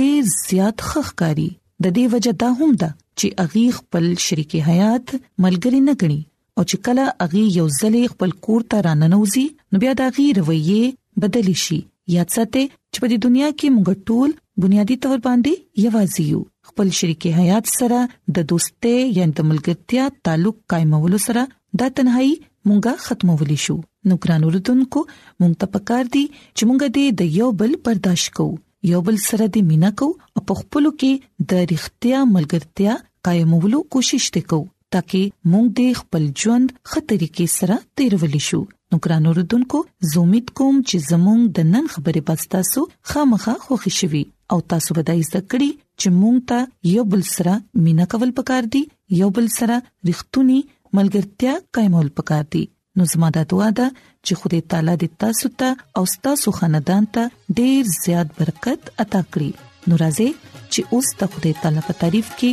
ډیر 0.00 0.20
زیات 0.32 0.78
خخکاری 0.90 1.48
د 1.84 1.86
دې 1.96 2.04
وجه 2.14 2.32
دا 2.44 2.48
هم 2.60 2.70
ده 2.82 2.90
چې 3.20 3.46
اغي 3.46 3.64
خپل 3.82 4.04
شریک 4.28 4.56
حیات 4.70 5.14
ملګری 5.44 5.80
نه 5.88 5.94
کړي 6.00 6.20
او 6.56 6.62
چې 6.70 6.84
کله 6.86 7.04
اغي 7.28 7.44
یو 7.60 7.66
ځلې 7.80 8.12
خپل 8.16 8.30
کور 8.46 8.60
ته 8.72 8.84
راننوزي 8.88 9.46
نو 9.72 9.82
بیا 9.84 9.92
دا 10.00 10.08
اغي 10.12 10.26
رویه 10.40 10.92
بدلی 11.24 11.56
شي 11.66 11.78
یاد 12.16 12.34
ساتئ 12.38 12.66
چې 12.92 12.98
په 13.02 13.06
دې 13.10 13.18
دنیا 13.28 13.48
کې 13.58 13.68
موږ 13.78 14.06
ټول 14.12 14.30
بنیادی 14.62 14.96
تور 15.04 15.18
باندې 15.28 15.84
یوازې 15.86 16.24
یو 16.34 16.40
خپل 16.68 16.88
شریکي 16.98 17.30
حيات 17.36 17.68
سره 17.76 18.00
د 18.38 18.44
دوستۍ 18.52 18.96
یا 19.18 19.26
د 19.40 19.44
ملګرتیا 19.52 20.08
تعلق 20.28 20.56
قائمولو 20.72 21.20
سره 21.26 21.44
دا 21.82 21.88
تنهایی 22.00 22.34
مونږه 22.68 23.04
ختمولی 23.04 23.58
شو 23.66 23.76
نو 24.10 24.16
ګران 24.24 24.42
اوردونکو 24.48 25.04
مونږ 25.10 25.54
ته 25.62 25.74
پکار 25.76 26.10
دي 26.16 26.24
چې 26.56 26.68
مونږ 26.70 26.90
دې 26.98 27.06
د 27.20 27.38
یو 27.38 27.48
بل 27.62 27.76
برداشت 27.88 28.30
کوو 28.40 28.56
یو 28.92 29.00
بل 29.08 29.20
سره 29.28 29.46
د 29.56 29.66
مینا 29.70 29.92
کوو 30.00 30.18
او 30.36 30.44
په 30.52 30.60
خپل 30.62 30.90
کې 30.90 31.46
د 31.52 31.66
رښتیا 31.72 32.22
ملګرتیا 32.34 32.98
قائمولو 33.30 33.80
کوشش 33.96 34.26
وکړو 34.36 34.94
ترکه 34.96 35.50
مونږ 35.52 35.66
د 35.82 35.98
خپل 36.02 36.28
ژوند 36.44 36.76
خطرې 36.90 37.28
کې 37.38 37.56
سره 37.56 37.82
تیرول 38.02 38.36
شو 38.50 38.60
نو 38.92 39.00
ګران 39.06 39.30
اوردونکو 39.32 39.82
زه 40.12 40.26
امید 40.28 40.54
کوم 40.60 40.78
چې 40.84 41.10
زموږ 41.10 41.50
د 41.58 41.72
نن 41.74 41.90
خبرې 41.98 42.30
پستا 42.30 42.62
سو 42.76 42.86
خامخا 43.12 43.56
خوښ 43.66 44.00
شوي 44.00 44.24
او 44.54 44.62
تاسو 44.72 44.98
به 44.98 45.08
د 45.10 45.22
زده 45.28 45.46
کړې 45.50 45.84
چې 46.00 46.08
مونږ 46.20 46.38
ته 46.50 46.58
یو 46.94 47.04
بل 47.12 47.22
سره 47.36 47.54
مینا 47.86 48.04
کول 48.14 48.30
پکار 48.40 48.64
دي 48.74 48.82
یو 49.20 49.28
بل 49.38 49.46
سره 49.58 49.76
رښتونی 50.10 50.58
ملګرتیا 50.98 51.52
قائمول 51.78 52.08
پکار 52.20 52.44
دي 52.56 52.64
نو 52.96 53.02
زموږه 53.12 53.42
دعا 53.52 53.68
ده 53.82 53.86
چې 54.26 54.32
خدای 54.40 54.62
تعالی 54.74 54.96
دې 55.02 55.08
تاسو 55.22 55.46
ته 55.62 55.68
او 56.00 56.06
تاسو 56.30 56.48
خاندان 56.58 57.04
ته 57.18 57.22
ډیر 57.60 57.82
زیات 58.04 58.28
برکت 58.40 58.80
عطا 59.06 59.22
کړي 59.32 59.52
نو 59.92 60.02
راځي 60.02 60.28
چې 60.72 60.80
اوس 60.98 61.08
ته 61.22 61.32
خدای 61.36 61.54
تعالی 61.62 61.80
په 61.88 61.92
تعریف 62.02 62.28
کې 62.42 62.50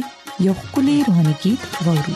یو 0.49 0.53
خولي 0.69 0.97
روحاني 1.09 1.35
गीत 1.43 1.61
ووري 1.87 2.15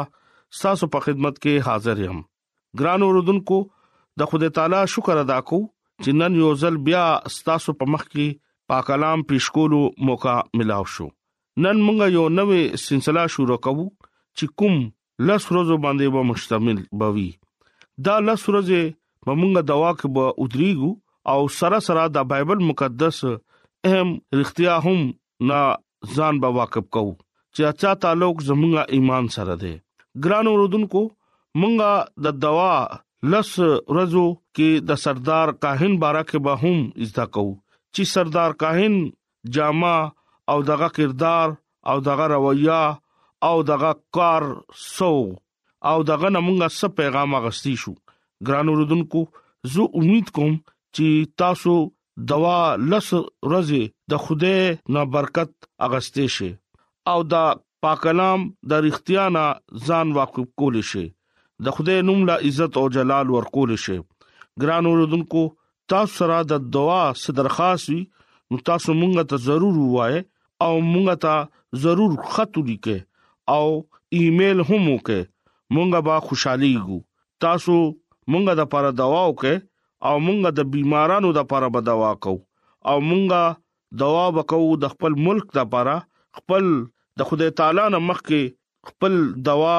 تاسو 0.62 0.90
په 0.96 1.06
خدمت 1.08 1.36
کې 1.42 1.66
حاضر 1.70 2.02
یم 2.06 2.20
ګران 2.82 3.02
اوردونکو 3.08 3.58
د 4.22 4.30
خدای 4.32 4.52
تعالی 4.60 4.82
شکر 4.96 5.16
ادا 5.24 5.40
کو 5.52 5.60
چې 5.68 6.12
نن 6.22 6.32
یو 6.42 6.52
ځل 6.66 6.76
بیا 6.90 7.04
تاسو 7.50 7.70
په 7.82 7.86
مخ 7.96 8.04
کې 8.10 8.28
پاک 8.74 8.86
کلام 8.92 9.20
پېښ 9.32 9.46
کولو 9.60 9.82
موقع 10.12 10.36
ملو 10.62 10.80
شو 10.98 11.08
نن 11.66 11.78
موږ 11.88 12.00
یو 12.18 12.26
نوې 12.40 12.62
سلسله 12.86 13.24
شروع 13.38 13.60
کوو 13.70 13.88
چې 13.88 14.46
کوم 14.62 14.78
لس 15.28 15.50
ورځې 15.50 15.78
باندې 15.88 16.14
به 16.16 16.22
با 16.22 16.28
مشتمل 16.34 16.80
بوي 17.04 17.30
دا 18.10 18.16
لس 18.30 18.42
ورځې 18.52 18.84
مونږه 19.34 19.62
د 19.70 19.72
واک 19.84 20.00
به 20.16 20.26
ودریګو 20.44 20.92
او 21.32 21.40
سره 21.60 21.78
سره 21.88 22.04
د 22.16 22.18
بایبل 22.32 22.60
مقدس 22.70 23.18
اهم 23.28 24.10
رښتیا 24.40 24.76
هم 24.86 25.00
نا 25.50 25.62
ځان 26.16 26.36
به 26.42 26.50
واقف 26.58 26.86
کوو 26.98 27.14
چې 27.56 27.62
اچھا 27.72 27.94
تعلق 28.06 28.36
زمونږه 28.50 28.84
ایمان 28.96 29.26
سره 29.38 29.56
ده 29.64 29.74
ګران 30.26 30.46
اوردونکو 30.52 31.02
مونږه 31.60 31.92
د 32.26 32.40
دوا 32.46 32.76
لس 33.34 33.50
رزو 33.98 34.28
کې 34.56 34.70
د 34.90 35.02
سردار 35.04 35.54
کاهن 35.64 35.98
بارکه 36.04 36.40
به 36.48 36.58
هم 36.64 36.78
ازدا 37.06 37.26
کوو 37.38 37.54
چې 37.96 38.04
سردار 38.16 38.52
کاهن 38.64 38.96
جامه 39.58 39.96
او 40.52 40.58
دغه 40.72 40.88
کردار 41.00 41.56
او 41.92 41.98
دغه 42.10 42.26
رویه 42.36 42.84
او 43.50 43.56
دغه 43.72 43.92
کار 44.18 44.50
سو 44.88 45.16
او 45.92 45.98
دغه 46.12 46.28
نمونګه 46.36 46.76
څه 46.80 46.98
پیغام 47.00 47.36
غستی 47.46 47.76
شو 47.84 47.94
ګران 48.48 48.68
اوردونکو 48.70 49.22
زه 49.74 49.84
امید 50.00 50.28
کوم 50.36 50.54
چې 50.96 51.08
تاسو 51.42 51.74
دوا 52.32 52.58
لس 52.92 53.08
ورځې 53.48 53.84
د 54.12 54.14
خوده 54.24 54.56
نه 54.94 55.02
برکت 55.16 55.52
اغستې 55.88 56.26
شي 56.36 56.50
او 57.12 57.20
دا 57.32 57.44
پاکلام 57.82 58.42
د 58.70 58.88
اختیانا 58.90 59.46
ځان 59.88 60.08
واقف 60.18 60.46
کول 60.60 60.76
شي 60.92 61.06
د 61.66 61.76
خوده 61.76 61.96
نوم 62.08 62.22
لا 62.30 62.36
عزت 62.48 62.72
او 62.82 62.86
جلال 62.96 63.28
ورکول 63.38 63.76
شي 63.86 63.98
ګران 64.62 64.84
اوردونکو 64.90 65.44
تاسو 65.92 66.14
سره 66.20 66.38
د 66.52 66.62
دعا 66.76 67.04
صدرخاص 67.24 67.82
وي 67.90 68.02
نو 68.52 68.58
تاسو 68.70 68.90
مونږ 69.02 69.28
ته 69.32 69.36
ضرور 69.48 69.78
وایي 69.96 70.24
او 70.66 70.74
مونږ 70.94 71.22
ته 71.24 71.82
ضرور 71.84 72.12
خط 72.34 72.58
ولیکه 72.62 72.98
او 73.58 73.66
ایمیل 74.18 74.60
هم 74.70 74.84
وکه 74.94 75.20
مونږه 75.76 76.00
با 76.08 76.16
خوشحالي 76.28 76.74
ګو 76.88 77.00
تاسو 77.46 77.76
مونږه 78.34 78.54
د 78.58 78.62
لپاره 78.64 78.90
دوا 79.02 79.22
وکې 79.30 79.54
او 80.08 80.16
مونږه 80.26 80.50
د 80.58 80.68
بیمارانو 80.74 81.30
د 81.36 81.40
لپاره 81.42 81.68
به 81.74 81.82
دوا 81.92 82.12
کو 82.26 82.34
او 82.92 82.98
مونږه 83.10 83.42
دوا 84.02 84.26
وکاو 84.38 84.70
د 84.84 84.94
خپل 84.94 85.12
ملک 85.28 85.46
د 85.56 85.58
لپاره 85.62 85.96
خپل 86.38 86.64
د 87.22 87.30
خدای 87.30 87.52
تعالی 87.60 87.86
نه 87.96 88.00
مخ 88.10 88.20
کې 88.28 88.42
خپل 88.90 89.14
دوا 89.50 89.78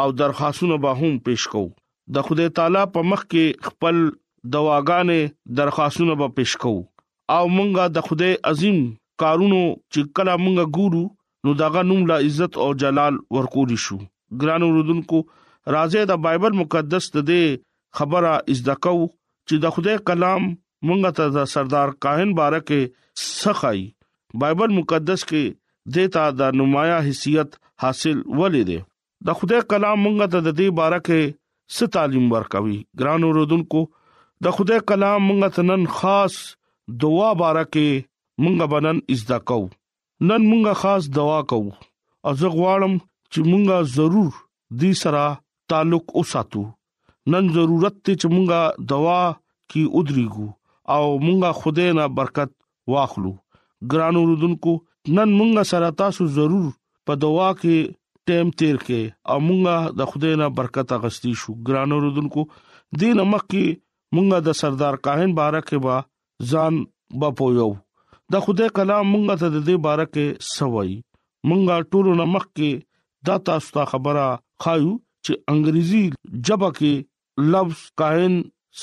او 0.00 0.06
درخواستونه 0.22 0.76
به 0.84 0.90
هم 1.00 1.12
پیش 1.28 1.46
کو 1.54 1.62
د 2.16 2.26
خدای 2.26 2.48
تعالی 2.58 2.82
په 2.96 3.00
مخ 3.10 3.24
کې 3.26 3.70
خپل 3.70 3.96
دواګانې 4.54 5.54
درخواستونه 5.60 6.14
به 6.20 6.28
پیش 6.40 6.52
کو 6.64 6.72
او 7.36 7.42
مونږه 7.56 7.84
د 7.96 8.04
خدای 8.08 8.34
عظیم 8.52 8.78
کارونو 9.22 9.58
چې 9.94 10.12
کله 10.18 10.36
مونږه 10.44 10.74
ګورو 10.80 11.02
نو 11.46 11.50
داغه 11.62 11.82
نوم 11.88 12.06
لا 12.10 12.16
عزت 12.28 12.56
او 12.64 12.68
جلال 12.82 13.18
ورکول 13.38 13.74
شو 13.86 13.98
ګران 14.42 14.62
اوردونکو 14.68 15.18
راځي 15.76 16.04
د 16.12 16.22
بایبل 16.28 16.56
مقدس 16.62 17.10
ته 17.14 17.20
دې 17.30 17.44
خبره 17.98 18.32
ازدکو 18.52 18.98
چې 19.48 19.54
د 19.62 19.66
خدای 19.76 19.98
کلام 20.10 20.42
مونږ 20.88 21.12
ته 21.18 21.24
د 21.36 21.48
سردار 21.52 21.92
کاهن 22.06 22.34
بارکه 22.40 22.78
سخای 23.28 23.80
بایبل 24.42 24.70
مقدس 24.78 25.22
کې 25.30 25.96
دیتا 25.96 26.26
د 26.40 26.54
نمایا 26.60 26.98
حیثیت 27.06 27.56
حاصل 27.84 28.18
ولې 28.40 28.62
ده 28.68 28.78
د 29.30 29.40
خدای 29.40 29.64
کلام 29.74 29.98
مونږ 30.06 30.34
ته 30.34 30.44
د 30.46 30.56
دې 30.58 30.68
بارکه 30.82 31.18
ست 31.78 31.92
تعلیم 31.98 32.30
ورکوي 32.34 32.78
ګران 33.02 33.22
اوردونکو 33.30 33.82
د 34.46 34.56
خدای 34.60 34.84
کلام 34.92 35.20
مونږ 35.30 35.58
ته 35.58 35.66
نن 35.72 35.82
خاص 35.98 36.38
دعا 37.06 37.30
بارکه 37.44 37.88
مونږ 38.46 38.72
بنن 38.76 38.98
ازدا 39.16 39.38
کو 39.52 39.58
نن 40.28 40.42
مونږه 40.50 40.80
خاص 40.84 41.10
دعا 41.20 41.40
کو 41.54 41.60
او 42.26 42.32
زه 42.40 42.54
غواړم 42.58 42.94
چې 43.32 43.40
مونږه 43.52 43.78
ضرور 44.00 44.32
دې 44.78 44.92
سره 45.06 45.24
تعلق 45.72 46.04
وساتو 46.18 46.68
نن 47.32 47.48
ضرورت 47.54 47.96
ته 48.04 48.14
چې 48.20 48.30
مونږه 48.34 48.88
دوا 48.92 49.18
کې 49.72 49.94
ودرېګو 49.96 50.44
او 50.96 51.04
مونږه 51.24 51.48
خدای 51.62 51.88
نه 52.00 52.04
برکت 52.18 52.52
واخلو 52.92 53.32
ګرانو 53.94 54.22
رودونکو 54.28 54.74
نن 55.16 55.34
مونږه 55.40 55.64
سره 55.72 55.90
تاسو 56.02 56.28
ضرور 56.36 56.70
په 57.10 57.16
دوا 57.24 57.48
کې 57.62 57.98
ټیم 58.30 58.52
تیر 58.62 58.78
کې 58.84 59.02
او 59.32 59.36
مونږه 59.48 59.98
د 60.02 60.10
خدای 60.12 60.38
نه 60.44 60.48
برکت 60.60 60.94
اغستی 60.98 61.34
شو 61.42 61.56
ګرانو 61.70 61.98
رودونکو 62.06 62.46
دین 63.02 63.20
مکه 63.34 63.66
مونږه 64.16 64.40
د 64.46 64.56
سردار 64.62 64.98
کاهن 65.08 65.36
بارکه 65.40 65.82
با 65.88 65.98
ځان 66.52 66.80
با 67.24 67.30
پویو 67.42 67.68
د 68.36 68.44
خدای 68.46 68.70
کلام 68.80 69.12
مونږه 69.12 69.38
ته 69.42 69.52
د 69.58 69.66
دې 69.68 69.84
بارکه 69.88 70.48
سوي 70.54 70.96
مونږه 71.50 71.92
ټولو 71.92 72.16
نه 72.22 72.28
مکه 72.36 72.72
دا 73.30 73.38
تاسو 73.50 73.74
ته 73.78 73.86
خبره 73.94 74.26
خایو 74.66 74.90
چې 74.94 75.56
انګریزي 75.56 76.02
جبکه 76.50 76.92
لفظ 77.52 77.80
کاهن 78.00 78.32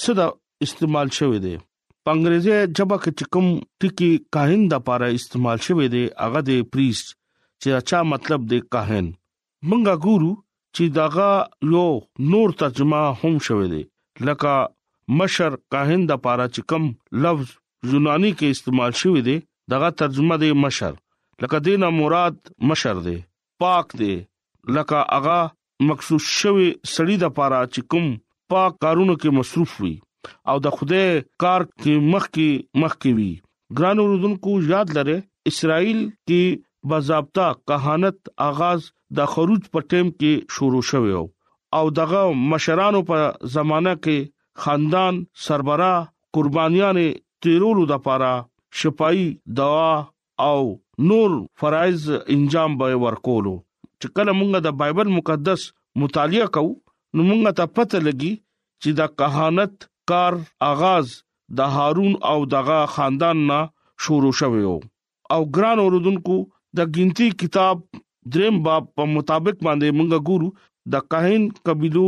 صدا 0.02 0.28
استعمال 0.66 1.08
شوی 1.18 1.40
دی 1.46 1.56
په 2.04 2.12
انګریزي 2.18 2.60
جبه 2.78 2.98
کې 3.04 3.28
کوم 3.36 3.48
ټکی 3.84 4.10
کاهن 4.38 4.62
د 4.62 4.82
لپاره 4.82 5.10
استعمال 5.20 5.62
شوی 5.68 5.88
دی 5.96 6.04
هغه 6.24 6.42
د 6.50 6.62
پریست 6.76 7.10
چې 7.12 7.82
اچھا 7.82 8.02
مطلب 8.14 8.46
دی 8.54 8.60
کاهن 8.78 9.10
مونږه 9.10 10.06
ګورو 10.08 10.32
چې 10.76 10.94
داغه 10.98 11.28
یو 11.74 11.86
نور 12.34 12.56
ترجمه 12.64 13.04
هم 13.24 13.36
شوی 13.50 13.68
دی 13.74 13.82
لکه 14.30 14.54
مشر 15.22 15.58
کاهن 15.76 16.08
د 16.10 16.16
لپاره 16.20 16.46
چې 16.56 16.72
کوم 16.74 16.90
لفظ 17.28 17.52
یونانی 17.94 18.32
کې 18.40 18.58
استعمال 18.58 18.94
شوی 19.04 19.22
دی 19.30 19.38
دغه 19.76 19.90
ترجمه 20.04 20.40
دی 20.46 20.52
مشر 20.66 20.98
لکه 21.46 21.64
دینه 21.70 21.92
مراد 22.02 22.40
مشر 22.74 23.04
دی 23.10 23.18
پاک 23.66 23.88
دی 24.04 24.14
لکه 24.78 25.06
اغا 25.22 25.40
مخصوص 25.92 26.30
شوی 26.44 26.68
سړی 26.78 27.26
د 27.26 27.34
لپاره 27.34 27.62
چې 27.74 27.90
کوم 27.96 28.14
پاک 28.52 28.78
کارونو 28.84 29.16
کې 29.22 29.38
مصروف 29.40 29.72
وي 29.84 29.94
او 30.52 30.56
د 30.66 30.74
خوده 30.78 31.04
کار 31.44 31.66
کې 31.84 32.14
مخ 32.14 32.28
کې 32.36 32.84
مخ 32.84 32.98
کې 32.98 33.18
وي 33.20 33.30
ګران 33.80 34.02
اوردونکو 34.04 34.56
یاد 34.72 34.94
لره 34.98 35.16
اسرائیل 35.52 36.00
کې 36.02 36.62
باضابطه 36.92 37.48
کہانت 37.72 38.32
آغاز 38.48 38.88
د 39.20 39.32
خروج 39.34 39.68
په 39.76 39.86
ټیم 39.94 40.12
کې 40.14 40.58
شروع 40.58 40.84
شوی 40.92 41.16
او 41.80 41.84
دغه 42.02 42.22
مشرانو 42.54 43.02
په 43.12 43.26
زمانہ 43.58 43.94
کې 44.02 44.66
خاندان 44.66 45.22
سربرا 45.46 45.92
قربانیانه 46.38 47.06
تیرولو 47.46 47.86
د 47.94 48.02
پاره 48.10 48.34
شپای 48.84 49.26
دوا 49.62 49.90
او 50.50 50.58
نور 51.10 51.36
فرایز 51.64 52.08
انجام 52.38 52.78
به 52.84 53.02
ورکولو 53.06 53.54
چې 53.60 54.16
کله 54.16 54.40
مونږ 54.40 54.66
د 54.68 54.80
بایبل 54.84 55.14
مقدس 55.20 55.68
مطالعه 56.04 56.50
کوو 56.58 56.74
نو 57.18 57.22
مونږه 57.30 57.52
ته 57.58 57.66
پته 57.76 58.00
لګي 58.08 58.32
چې 58.82 58.90
دا 59.00 59.06
کہانت 59.20 59.74
کار 60.10 60.34
آغاز 60.72 61.08
د 61.58 61.76
هارون 61.76 62.14
او 62.32 62.40
دغه 62.54 62.80
خاندان 62.96 63.38
نه 63.50 63.60
شروع 64.06 64.34
شوی 64.40 64.64
او 65.34 65.42
ګران 65.56 65.78
اوردونکو 65.84 66.36
د 66.78 66.90
گنتی 66.96 67.28
کتاب 67.42 67.78
دریم 68.34 68.56
باب 68.66 68.84
په 68.98 69.04
مطابق 69.16 69.56
باندې 69.68 69.90
مونږه 69.98 70.18
ګورو 70.28 70.50
د 70.96 71.06
کاهن 71.12 71.44
قبيلو 71.70 72.08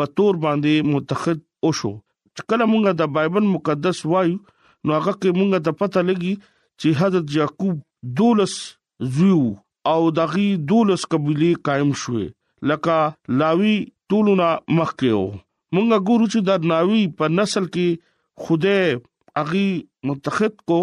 په 0.00 0.10
تور 0.20 0.40
باندې 0.46 0.88
متخد 0.92 1.38
او 1.64 1.74
شو 1.80 1.92
کله 2.52 2.64
مونږه 2.72 2.92
د 3.00 3.12
بایبل 3.16 3.44
مقدس 3.56 4.02
وایو 4.12 4.36
نو 4.36 4.96
هغه 4.96 5.14
کې 5.20 5.38
مونږه 5.38 5.58
د 5.66 5.78
پته 5.82 6.00
لګي 6.10 6.34
چې 6.80 6.98
حضرت 7.02 7.36
یعقوب 7.40 7.76
دولس 8.22 8.56
زیو 9.18 9.44
او 9.92 10.00
دغه 10.22 10.48
دولس 10.74 11.06
قبيله 11.14 11.52
قائم 11.70 11.92
شوه 12.04 12.26
لکه 12.70 12.96
لاوی 13.40 13.74
ټولونه 14.12 14.46
مخکيو 14.80 15.24
مونږه 15.74 15.96
ګورو 16.08 16.26
چې 16.32 16.40
د 16.48 16.68
ناوی 16.72 17.02
په 17.20 17.24
نسل 17.38 17.64
کې 17.74 17.88
خوده 18.40 18.78
اغي 19.42 19.68
متخد 20.10 20.54
کو 20.70 20.78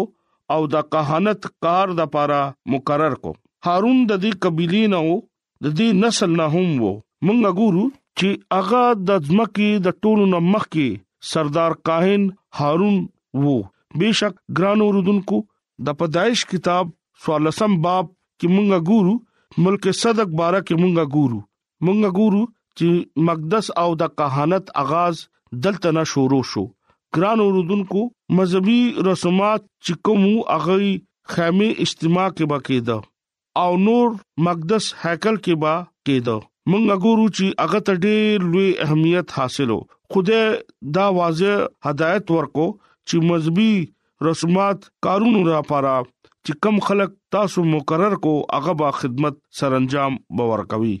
او 0.54 0.60
د 0.74 0.88
کہانت 0.94 1.42
کار 1.66 1.88
د 2.00 2.10
پاره 2.16 2.40
مقرر 2.74 3.14
کو 3.24 3.32
هارون 3.68 3.96
د 4.10 4.22
دې 4.24 4.32
قبيله 4.46 4.82
نه 4.92 4.98
او 5.02 5.10
د 5.20 5.66
دې 5.78 5.88
نسل 6.02 6.30
نه 6.40 6.46
هم 6.54 6.68
وو 6.82 6.92
مونږه 7.26 7.50
ګورو 7.60 7.84
چې 8.18 8.28
اغا 8.60 8.84
د 9.10 9.22
ځمکې 9.28 9.68
د 9.86 9.96
ټولونه 10.02 10.36
مخکې 10.52 10.88
سردار 11.30 11.72
کاهن 11.90 12.22
هارون 12.58 12.96
وو 13.44 13.56
بشک 14.00 14.34
ګرانو 14.58 14.86
رودونکو 14.96 15.38
د 15.86 15.96
پدایش 16.00 16.44
کتاب 16.52 16.84
14 17.26 17.78
باب 17.88 18.04
کې 18.40 18.48
مونږه 18.54 18.86
ګورو 18.90 19.14
ملک 19.66 19.90
صدق 20.02 20.38
12 20.42 20.64
کې 20.68 20.76
مونږه 20.82 21.04
ګورو 21.16 21.42
مونږ 21.84 22.02
ګورو 22.18 22.42
چې 22.80 22.88
مقدس 23.28 23.66
او 23.82 23.88
د 24.00 24.04
کاهنت 24.18 24.64
اغاز 24.82 25.16
دلته 25.64 25.90
نه 25.98 26.02
شروع 26.12 26.44
شو 26.50 26.62
ګران 27.16 27.38
اوردونکو 27.44 28.04
مذهبي 28.38 28.78
رسومات 29.08 29.60
چې 29.84 29.92
کوم 30.08 30.22
اغي 30.56 30.92
خیمه 31.34 31.68
اجتماع 31.84 32.26
کې 32.36 32.44
باقیدا 32.52 32.96
او 33.62 33.68
نور 33.86 34.08
مقدس 34.48 34.84
هیکل 35.02 35.36
کې 35.44 35.60
با 35.64 35.74
کېدو 36.08 36.38
مونږ 36.70 36.86
ګورو 37.06 37.26
چې 37.36 37.66
هغه 37.66 37.80
ته 37.88 37.92
ډېر 38.04 38.48
لوی 38.54 38.68
اهمیت 38.86 39.36
حاصلو 39.38 39.78
خدای 40.14 40.42
دا 40.98 41.06
واضح 41.20 41.90
هدایت 41.90 42.24
ورکو 42.36 42.66
چې 43.08 43.28
مذهبي 43.30 43.74
رسومات 44.30 44.88
کارونو 45.08 45.44
را 45.52 45.60
پاره 45.72 45.96
چې 46.08 46.62
کم 46.66 46.80
خلک 46.90 47.16
تاسو 47.36 47.68
مقرر 47.74 48.18
کو 48.26 48.34
هغه 48.58 48.78
با 48.82 48.90
خدمت 49.02 49.42
سرانجام 49.60 50.18
باور 50.40 50.70
کوي 50.74 50.94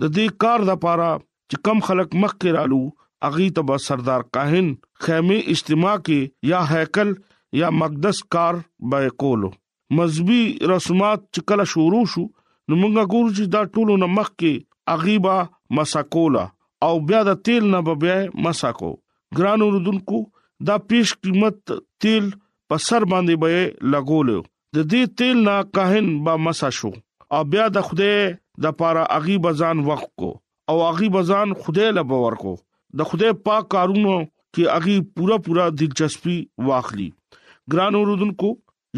د 0.00 0.04
دې 0.16 0.26
کار 0.42 0.58
لپاره 0.70 1.08
چې 1.50 1.56
کم 1.66 1.78
خلک 1.88 2.08
مخ 2.22 2.32
کې 2.40 2.50
رالو 2.58 2.80
اغي 3.28 3.46
تبا 3.58 3.76
سردار 3.86 4.22
کاهن 4.36 4.66
خیمه 5.04 5.36
اجتماع 5.54 5.94
کې 6.06 6.50
یا 6.52 6.62
هیکل 6.70 7.12
یا 7.60 7.68
مقدس 7.82 8.22
کار 8.36 8.58
به 8.94 9.00
کولو 9.24 9.50
مذهبي 10.00 10.42
رسومات 10.72 11.20
چې 11.34 11.40
کله 11.52 11.64
شروع 11.74 12.04
شو 12.14 12.24
نو 12.68 12.78
موږ 12.82 13.12
ګورو 13.12 13.34
چې 13.36 13.44
دا 13.56 13.62
ټولو 13.76 13.98
نه 14.04 14.08
مخ 14.18 14.30
کې 14.32 14.96
اغيبا 14.96 15.36
مساکولا 15.78 16.44
او 16.86 16.92
بیا 17.10 17.20
د 17.28 17.40
تیل 17.48 17.68
نه 17.74 17.96
بیا 18.04 18.16
مساکو 18.46 18.92
ګران 19.38 19.60
اوردونکو 19.66 20.18
دا 20.70 20.76
پیش 20.92 21.12
قیمت 21.26 21.72
تیل 22.04 22.26
په 22.72 22.82
سر 22.86 23.06
باندې 23.12 23.42
به 23.44 23.64
لګول 23.96 24.28
د 24.34 24.88
دې 24.92 25.18
تیل 25.20 25.44
نه 25.48 25.56
کاهن 25.78 26.12
با 26.28 26.34
مسا 26.48 26.70
شو 26.80 26.92
او 27.38 27.42
بیا 27.54 27.66
د 27.76 27.86
خوده 27.88 28.12
د 28.62 28.66
پاره 28.80 29.04
اغي 29.18 29.36
بزان 29.46 29.78
وقف 29.90 30.08
کو 30.22 30.30
او 30.72 30.78
اغي 30.88 31.08
بزان 31.16 31.54
خوده 31.62 31.90
لبور 31.98 32.32
کو 32.42 32.54
د 33.00 33.08
خوده 33.10 33.32
پاک 33.48 33.68
کارونو 33.76 34.16
کې 34.24 34.70
اغي 34.78 34.98
پورا 35.18 35.36
پورا 35.48 35.68
دلچسپي 35.80 36.36
واخلي 36.68 37.08
ګران 37.74 37.98
اوردونکو 38.00 38.52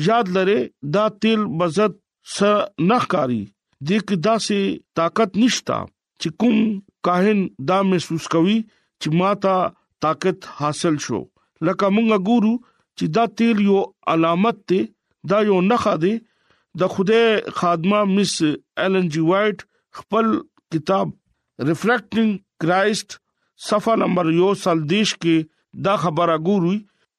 یاد 0.08 0.32
لره 0.38 0.56
دا 0.98 1.06
تیل 1.24 1.44
مزد 1.62 1.96
س 2.36 2.82
نخکاری 2.92 3.42
د 3.90 4.06
کدا 4.10 4.36
سي 4.48 4.58
طاقت 5.00 5.36
نشتا 5.44 5.78
چې 5.88 6.38
کوم 6.42 6.60
کاهن 7.08 7.42
دا 7.70 7.80
محسوس 7.92 8.28
کوي 8.36 8.56
چې 8.68 9.20
ماتا 9.22 9.56
طاقت 10.04 10.48
حاصل 10.60 11.00
شو 11.08 11.20
لکه 11.68 11.90
مونږه 11.96 12.30
ګورو 12.30 12.54
چې 12.98 13.14
دا 13.18 13.26
تیل 13.40 13.60
یو 13.68 13.80
علامت 14.14 14.60
دی 14.70 14.80
دا 15.32 15.40
یو 15.50 15.60
نخا 15.72 15.94
دی 16.06 16.14
د 16.80 16.88
خوده 16.94 17.20
خادمه 17.58 18.00
مس 18.14 18.32
ایلن 18.82 19.06
جی 19.12 19.20
وایټ 19.28 19.58
خپل 19.98 20.26
کتاب 20.74 21.14
ریفلیکټینګ 21.68 22.32
کرایست 22.64 23.16
صفه 23.68 23.94
نمبر 24.02 24.30
یو 24.40 24.50
سال 24.64 24.82
دیش 24.92 25.14
کې 25.22 25.86
دا 25.86 25.94
خبره 26.04 26.34
ګوري 26.48 26.76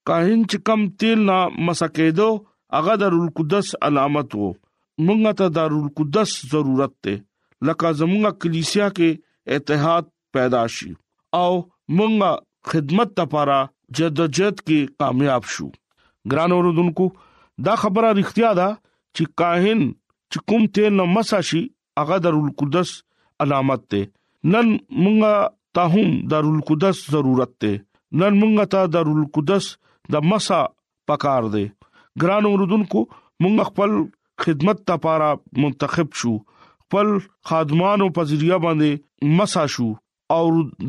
کاهن 0.09 0.43
چې 0.51 0.63
کم 0.69 0.85
تیل 1.03 1.23
نه 1.31 1.39
مسکېدو 1.69 2.29
هغه 2.77 2.97
دارالقدس 3.05 3.71
علامت 3.89 4.37
وو 4.37 4.49
مونږه 5.05 5.35
ته 5.43 5.55
دارالقدس 5.57 6.37
ضرورت 6.55 6.95
ده 7.07 7.17
لکه 7.67 7.93
زمونږه 8.01 8.41
کلیسیا 8.41 8.87
کې 8.99 9.57
اتحاد 9.57 10.11
پیدا 10.37 10.63
شي 10.79 10.91
او 11.43 11.49
مونږه 11.61 12.75
خدمت 12.75 13.19
لپاره 13.21 13.59
جدوجہد 13.97 14.63
کې 14.65 14.97
کامیاب 15.03 15.49
شو 15.55 15.69
ګران 16.33 16.53
اوردونکو 16.59 17.09
دا 17.67 17.75
خبره 17.85 18.11
اړتیا 18.15 18.59
ده 18.61 18.69
چې 19.17 19.25
کاهن 19.41 19.80
چې 20.32 20.39
کوم 20.51 20.65
ته 20.77 20.89
نمسا 20.95 21.39
شي 21.49 21.62
هغه 22.01 22.17
دارالقدس 22.25 22.89
علامت 23.45 23.86
ده 23.93 24.01
نن 24.56 24.67
مونږه 24.73 25.39
ته 25.77 25.93
هم 25.93 26.17
دارالقدس 26.34 27.01
ضرورت 27.15 27.53
ده 27.65 27.71
نن 28.21 28.38
مونږه 28.41 28.67
ته 28.75 28.91
دارالقدس 28.95 29.69
د 30.15 30.27
مسا 30.34 30.60
پکار 31.12 31.49
ده 31.56 31.65
ګران 32.25 32.49
اوردونکو 32.51 33.03
مونږ 33.45 33.71
خپل 33.71 33.97
خدمت 34.45 34.86
ته 34.91 35.01
پاره 35.08 35.32
منتخب 35.65 36.13
شو 36.23 36.36
خپل 36.65 37.17
خادمانو 37.51 38.10
په 38.19 38.32
ذریعہ 38.34 38.60
باندې 38.67 39.36
مسا 39.41 39.65
شو 39.77 39.89
او 40.38 40.41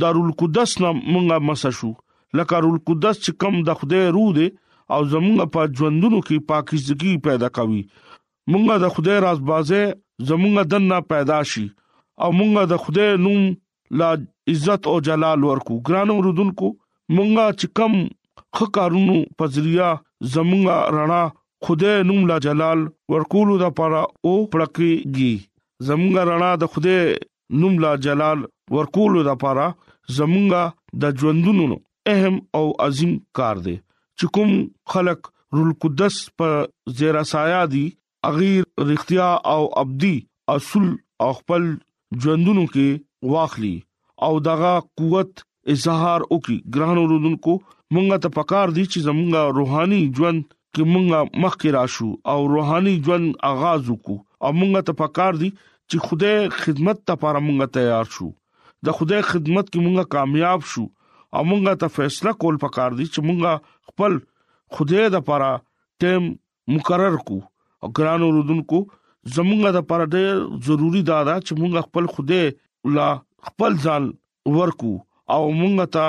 دارالقدس 0.05 0.77
نه 0.87 0.93
مونږه 1.01 1.51
مسا 1.53 1.73
شو 1.81 1.93
لکه 2.39 2.51
دارالقدس 2.57 3.23
چې 3.25 3.41
کم 3.45 3.61
د 3.71 3.81
خوده 3.83 4.05
رو 4.19 4.27
ده 4.41 4.51
او 4.97 5.01
زمونږ 5.15 5.51
په 5.57 5.73
ژوندونو 5.79 6.23
کې 6.29 6.47
پاکیزګي 6.53 7.25
پیدا 7.31 7.51
کوي 7.61 7.83
مونږه 8.53 8.75
د 8.83 8.89
خدای 8.97 9.19
راز 9.27 9.41
بازه 9.49 9.81
زمونږه 10.29 10.63
دنه 10.73 10.99
پیدا 11.13 11.39
شي 11.53 11.65
او 12.23 12.29
مونږه 12.39 12.63
د 12.73 12.77
خدای 12.85 13.11
نوم 13.25 13.43
لا 14.03 14.11
عزت 14.53 14.87
او 14.93 14.95
جلال 15.09 15.45
ورکو 15.49 15.75
ګرانو 15.89 16.17
رودونکو 16.27 16.71
مونږه 17.17 17.59
چې 17.59 17.67
کم 17.81 17.99
خکارونو 18.61 19.17
پزریا 19.43 19.91
زمونږه 20.35 20.79
رڼا 20.97 21.23
خدای 21.67 21.97
نوم 22.11 22.23
لا 22.31 22.39
جلال 22.47 22.87
ورکولو 23.17 23.59
د 23.65 23.75
پاره 23.81 24.03
او 24.07 24.35
پړکیږي 24.53 25.85
زمونږه 25.91 26.25
رڼا 26.31 26.53
د 26.63 26.73
خدای 26.73 27.03
نوم 27.61 27.79
لا 27.85 27.93
جلال 28.09 28.47
ورکولو 28.79 29.27
د 29.31 29.39
پاره 29.45 29.69
زمونږه 30.21 30.99
د 31.05 31.21
ژوندونو 31.21 31.81
اهم 32.17 32.37
او 32.59 32.65
عظیم 32.89 33.13
کار 33.41 33.63
دی 33.69 33.77
چې 33.79 34.35
کوم 34.37 34.57
خلق 34.95 35.33
رول 35.59 35.73
قدس 35.87 36.21
په 36.41 36.95
زیرا 37.01 37.23
سایه 37.35 37.63
دي 37.75 37.87
اغیر 38.29 38.63
رښتیا 38.91 39.29
او 39.55 39.63
ابدي 39.83 40.17
اصول 40.55 40.87
خپل 41.39 41.63
ژوندونو 42.23 42.65
کې 42.75 42.89
واخلي 43.33 43.77
او 44.27 44.33
دغه 44.49 44.73
قوت 44.99 45.31
اظهار 45.75 46.21
وکي 46.35 46.57
ګران 46.75 46.97
اوردونکو 47.01 47.53
مونږ 47.95 48.09
ته 48.25 48.29
پکار 48.39 48.67
دي 48.77 48.85
چې 48.93 48.99
زمونږ 49.09 49.33
روحاني 49.59 50.01
ژوند 50.17 50.41
کې 50.75 50.83
مونږه 50.93 51.19
مخکې 51.43 51.69
راشو 51.79 52.09
او 52.33 52.39
روحاني 52.55 52.95
ژوند 53.07 53.27
آغاز 53.53 53.83
وکړو 53.89 54.17
او 54.45 54.51
مونږ 54.61 54.73
ته 54.89 54.93
پکار 55.03 55.33
دي 55.43 55.51
چې 55.91 55.97
خدای 56.07 56.37
خدمت 56.63 56.99
ته 57.07 57.13
لپاره 57.19 57.39
مونږه 57.47 57.67
تیار 57.77 58.07
شو 58.17 58.29
د 58.87 58.97
خدای 58.99 59.21
خدمت 59.31 59.65
کې 59.73 59.81
مونږه 59.85 60.05
کامیاب 60.17 60.61
شو 60.73 60.85
او 61.37 61.43
مونږه 61.51 61.75
ته 61.83 61.95
فیصله 61.97 62.33
کول 62.41 62.57
پکار 62.67 62.91
دي 62.99 63.07
چې 63.13 63.21
مونږه 63.29 63.53
خپل 63.89 64.13
خدای 64.75 65.07
د 65.11 65.17
لپاره 65.19 65.51
ټیم 66.01 66.25
مقرر 66.75 67.17
کو 67.31 67.39
او 67.85 67.89
ګران 67.97 68.21
اوردونکو 68.27 68.79
زمونږه 69.35 69.71
د 69.77 69.81
پر 69.91 70.01
ډېر 70.15 70.33
ضروری 70.69 71.03
دا 71.11 71.19
ده 71.29 71.35
چې 71.47 71.53
مونږ 71.61 71.75
خپل 71.87 72.05
خوده 72.15 72.41
الله 72.87 73.13
خپل 73.49 73.79
ځان 73.85 74.03
ورکو 74.59 74.93
او 75.35 75.43
مونږ 75.61 75.91
ته 75.97 76.07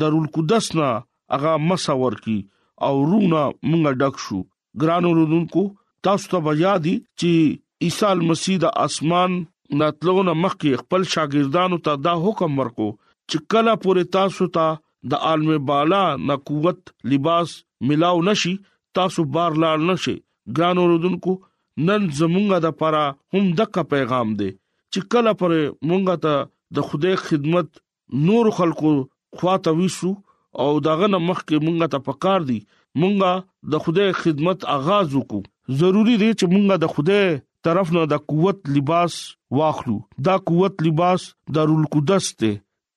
د 0.00 0.12
رول 0.14 0.26
قدس 0.36 0.68
نه 0.78 0.88
هغه 1.34 1.52
مساور 1.70 2.16
کی 2.26 2.38
او 2.86 2.94
رونا 3.10 3.42
مونږه 3.70 3.92
ډک 4.02 4.14
شو 4.26 4.38
ګران 4.84 5.02
اوردونکو 5.08 5.64
تاسو 6.08 6.30
ته 6.32 6.44
بیا 6.48 6.74
دي 6.84 6.94
چې 7.00 7.86
عیسی 7.88 8.28
مسیح 8.30 8.58
د 8.64 8.72
اسمان 8.84 9.36
ناتلوونه 9.80 10.32
مخکې 10.44 10.80
خپل 10.82 11.02
شاګردانو 11.14 11.80
ته 11.88 12.02
دا 12.06 12.14
حکم 12.26 12.58
ورکو 12.62 12.86
چې 12.94 13.44
کله 13.52 13.74
پورې 13.84 14.14
تاسو 14.18 14.48
ته 14.56 14.78
د 15.12 15.22
عالم 15.28 15.64
بالا 15.72 16.00
نه 16.30 16.38
قوت 16.50 16.94
لباس 17.12 17.54
ملاو 17.90 18.22
نشي 18.30 18.56
تاسو 18.98 19.24
بار 19.36 19.60
لاړ 19.64 19.88
نشئ 19.92 20.16
ګران 20.56 20.76
اوردونکو 20.82 21.32
نن 21.86 22.00
زمونږه 22.20 22.58
د 22.62 22.68
پاره 22.80 23.04
هم 23.32 23.44
دغه 23.58 23.82
پیغام 23.92 24.28
دی 24.38 24.50
چې 24.92 25.00
کله 25.12 25.32
پر 25.40 25.50
مونږه 25.88 26.14
ته 26.24 26.34
د 26.76 26.78
خدای 26.88 27.14
خدمت 27.26 27.68
نور 28.26 28.44
خلقو 28.58 28.92
خواته 29.36 29.70
وشو 29.78 30.10
او 30.62 30.70
دغه 30.88 31.06
مخ 31.28 31.38
کې 31.48 31.56
مونږه 31.66 31.86
ته 31.92 31.98
پکار 32.08 32.40
دی 32.48 32.58
مونږه 33.00 33.30
د 33.72 33.74
خدای 33.84 34.08
خدمت 34.22 34.58
آغاز 34.76 35.06
وکړو 35.12 35.40
ضروری 35.80 36.16
دی 36.22 36.30
چې 36.38 36.44
مونږه 36.54 36.76
د 36.78 36.86
خدای 36.94 37.24
طرف 37.64 37.86
نه 37.96 38.02
د 38.12 38.14
قوت 38.30 38.58
لباس 38.76 39.12
واخلو 39.58 39.98
دا 40.26 40.34
قوت 40.48 40.74
لباس 40.86 41.20
دارالقدس 41.54 42.26
ته 42.40 42.50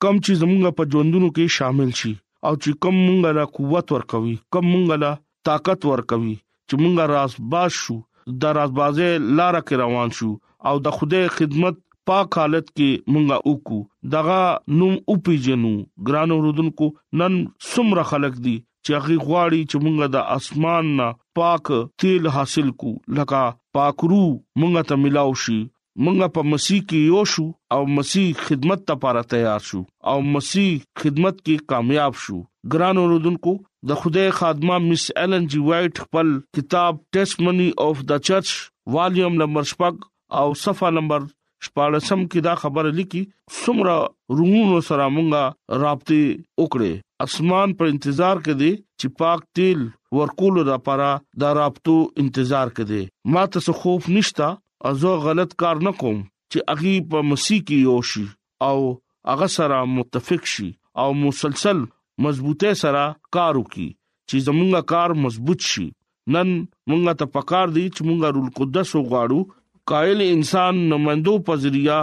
کم 0.03 0.15
چې 0.25 0.31
زمونږ 0.41 0.63
په 0.77 0.83
ژوندونو 0.91 1.29
کې 1.35 1.55
شامل 1.57 1.89
شي 1.99 2.13
او 2.47 2.53
چې 2.61 2.69
کم 2.83 2.95
مونږه 3.07 3.29
لا 3.37 3.45
قوت 3.57 3.85
ورکوي 3.95 4.35
کم 4.53 4.63
مونږه 4.73 4.95
لا 5.03 5.11
طاقت 5.47 5.79
ورکوي 5.91 6.35
چې 6.73 6.81
مونږه 6.81 7.05
راس 7.17 7.33
باز 7.53 7.71
شو 7.79 7.95
د 8.43 8.53
راس 8.57 8.71
بازه 8.77 9.07
لار 9.39 9.55
کې 9.57 9.79
روان 9.81 10.13
شو 10.19 10.29
او 10.69 10.73
د 10.85 10.93
خوده 10.99 11.21
خدمت 11.39 11.81
پاک 12.11 12.37
حالت 12.41 12.69
کې 12.69 13.09
مونږه 13.15 13.37
وکړو 13.49 14.09
دغه 14.13 14.39
نوم 14.79 14.95
او 15.11 15.17
پیجنو 15.27 15.73
ګرانو 16.07 16.37
رودونکو 16.45 16.87
نن 17.21 17.35
سمره 17.71 18.05
خلق 18.13 18.39
دي 18.47 18.53
چې 18.61 18.97
هغه 18.97 19.27
غواړي 19.27 19.69
چې 19.69 19.83
مونږه 19.83 20.15
د 20.15 20.25
اسمان 20.37 20.89
نه 21.01 21.09
پاک 21.41 21.71
تیل 22.03 22.29
حاصل 22.37 22.71
کو 22.83 22.93
لکه 23.19 23.41
پاکرو 23.79 24.23
مونږه 24.23 24.87
ته 24.93 25.01
ملاو 25.03 25.35
شي 25.43 25.59
مونږه 25.59 26.31
په 26.39 26.51
مسیح 26.55 26.83
کې 26.87 27.11
یو 27.11 27.35
شو 27.35 27.45
او 27.77 27.81
مسیح 27.99 28.41
خدمت 28.47 28.85
ته 28.89 28.95
لپاره 28.97 29.23
تیار 29.35 29.63
شو 29.69 29.83
او 30.13 30.17
مسیح 30.37 30.73
خدمت 31.03 31.39
کې 31.43 31.71
کامیاب 31.75 32.19
شو 32.25 32.39
ګرانو 32.77 33.07
رودونکو 33.13 33.55
د 33.87 33.95
خوده 34.01 34.25
خادمه 34.35 34.75
مس 34.89 35.01
ایلن 35.21 35.45
جی 35.53 35.59
وایټ 35.63 35.95
خپل 36.03 36.27
کتاب 36.57 36.99
ټیسمنی 37.15 37.69
اف 37.85 38.01
د 38.11 38.19
چرچ 38.27 38.51
والیم 38.97 39.33
نمبر 39.41 39.63
شپږ 39.71 39.95
او 40.43 40.59
صفه 40.63 40.91
نمبر 40.97 41.23
شپږم 41.67 42.21
کې 42.31 42.39
دا 42.45 42.53
خبره 42.61 42.93
لیکي 42.99 43.23
سمرا 43.57 43.95
روحونو 44.37 44.77
سره 44.89 45.07
مونږه 45.15 45.81
رابطه 45.81 46.61
وکړي 46.61 47.27
اسمان 47.27 47.73
پر 47.81 47.91
انتظار 47.95 48.35
کړي 48.47 48.71
چې 48.99 49.17
پاک 49.21 49.43
تیل 49.59 49.81
ورکول 50.19 50.61
را 50.69 50.77
پاره 50.87 51.09
دا 51.45 51.49
رابطو 51.59 51.95
انتظار 52.25 52.67
کړي 52.77 53.03
ما 53.35 53.43
ته 53.57 53.75
خوف 53.81 54.07
نشتا 54.19 54.47
ازو 54.91 55.15
غلط 55.27 55.57
کار 55.65 55.83
نه 55.89 55.93
کوم 56.05 56.23
چې 56.53 56.71
اغي 56.75 56.95
په 57.15 57.29
مسیح 57.33 57.63
کې 57.65 57.91
یوشي 57.91 58.23
او 58.69 58.87
هغه 59.33 59.51
سره 59.59 59.81
متفق 59.97 60.49
شي 60.53 60.69
او 61.05 61.09
مسلسل 61.25 61.83
مضبوطه 62.21 62.71
سره 62.81 63.03
کار 63.35 63.55
وکړي 63.59 63.89
چې 64.29 64.45
زمونږه 64.47 64.81
کار 64.93 65.09
مضبوط 65.25 65.61
شي 65.69 65.85
نن 66.35 66.49
مونږه 66.89 67.13
ته 67.21 67.25
پکار 67.37 67.67
دی 67.77 67.85
چې 67.95 68.01
مونږه 68.07 68.29
رول 68.35 68.49
قدس 68.59 68.89
وغواړو 68.95 69.39
قائل 69.91 70.19
انسان 70.25 70.75
نمندو 70.91 71.33
پزریا 71.47 71.99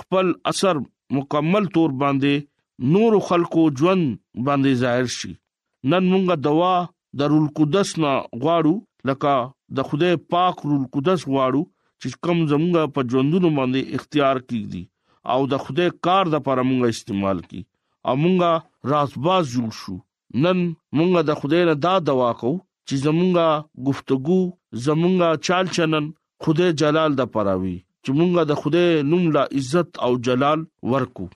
خپل 0.00 0.32
اثر 0.50 0.76
مکمل 1.18 1.64
تور 1.76 1.90
باندې 2.02 2.90
نور 2.94 3.18
خلقو 3.28 3.64
ژوند 3.80 4.04
باندې 4.46 4.80
ظاهر 4.82 5.06
شي 5.18 5.32
نن 5.90 6.08
مونږه 6.12 6.36
دوا 6.48 6.74
درول 7.22 7.46
قدس 7.60 7.90
نه 8.02 8.12
غواړو 8.42 8.74
لکه 9.10 9.34
د 9.78 9.88
خدای 9.88 10.16
پاک 10.34 10.56
رول 10.70 10.82
قدس 10.94 11.20
غواړو 11.32 11.62
چې 12.00 12.22
کم 12.24 12.38
زمونږه 12.52 12.92
په 12.96 13.08
ژوندونو 13.10 13.50
باندې 13.58 14.00
اختیار 14.00 14.36
کیږي 14.48 14.82
او 15.32 15.40
د 15.52 15.64
خدای 15.64 15.90
کار 16.06 16.24
د 16.34 16.44
پر 16.48 16.62
مونږه 16.68 16.94
استعمال 16.94 17.38
کی 17.50 17.60
امونګه 18.10 18.52
رازباز 18.90 19.44
جوړ 19.54 19.70
شو 19.80 19.94
نن 20.42 20.58
مونږه 20.98 21.20
د 21.28 21.40
خدای 21.40 21.62
نه 21.70 21.74
دا 21.86 21.94
دوا 22.10 22.30
کو 22.40 22.52
چې 22.88 22.94
زمونږه 23.06 23.88
گفتگو 23.88 24.40
زمونږه 24.84 25.28
چال 25.46 25.66
چلن 25.76 26.06
خدای 26.46 26.70
جلال 26.82 27.10
د 27.20 27.30
پراوي 27.34 27.76
چې 28.04 28.10
مونږه 28.18 28.42
د 28.50 28.60
خدای 28.62 28.88
نوم 29.10 29.24
لا 29.36 29.44
عزت 29.58 29.90
او 30.06 30.12
جلال 30.28 30.60
ورکو 30.92 31.26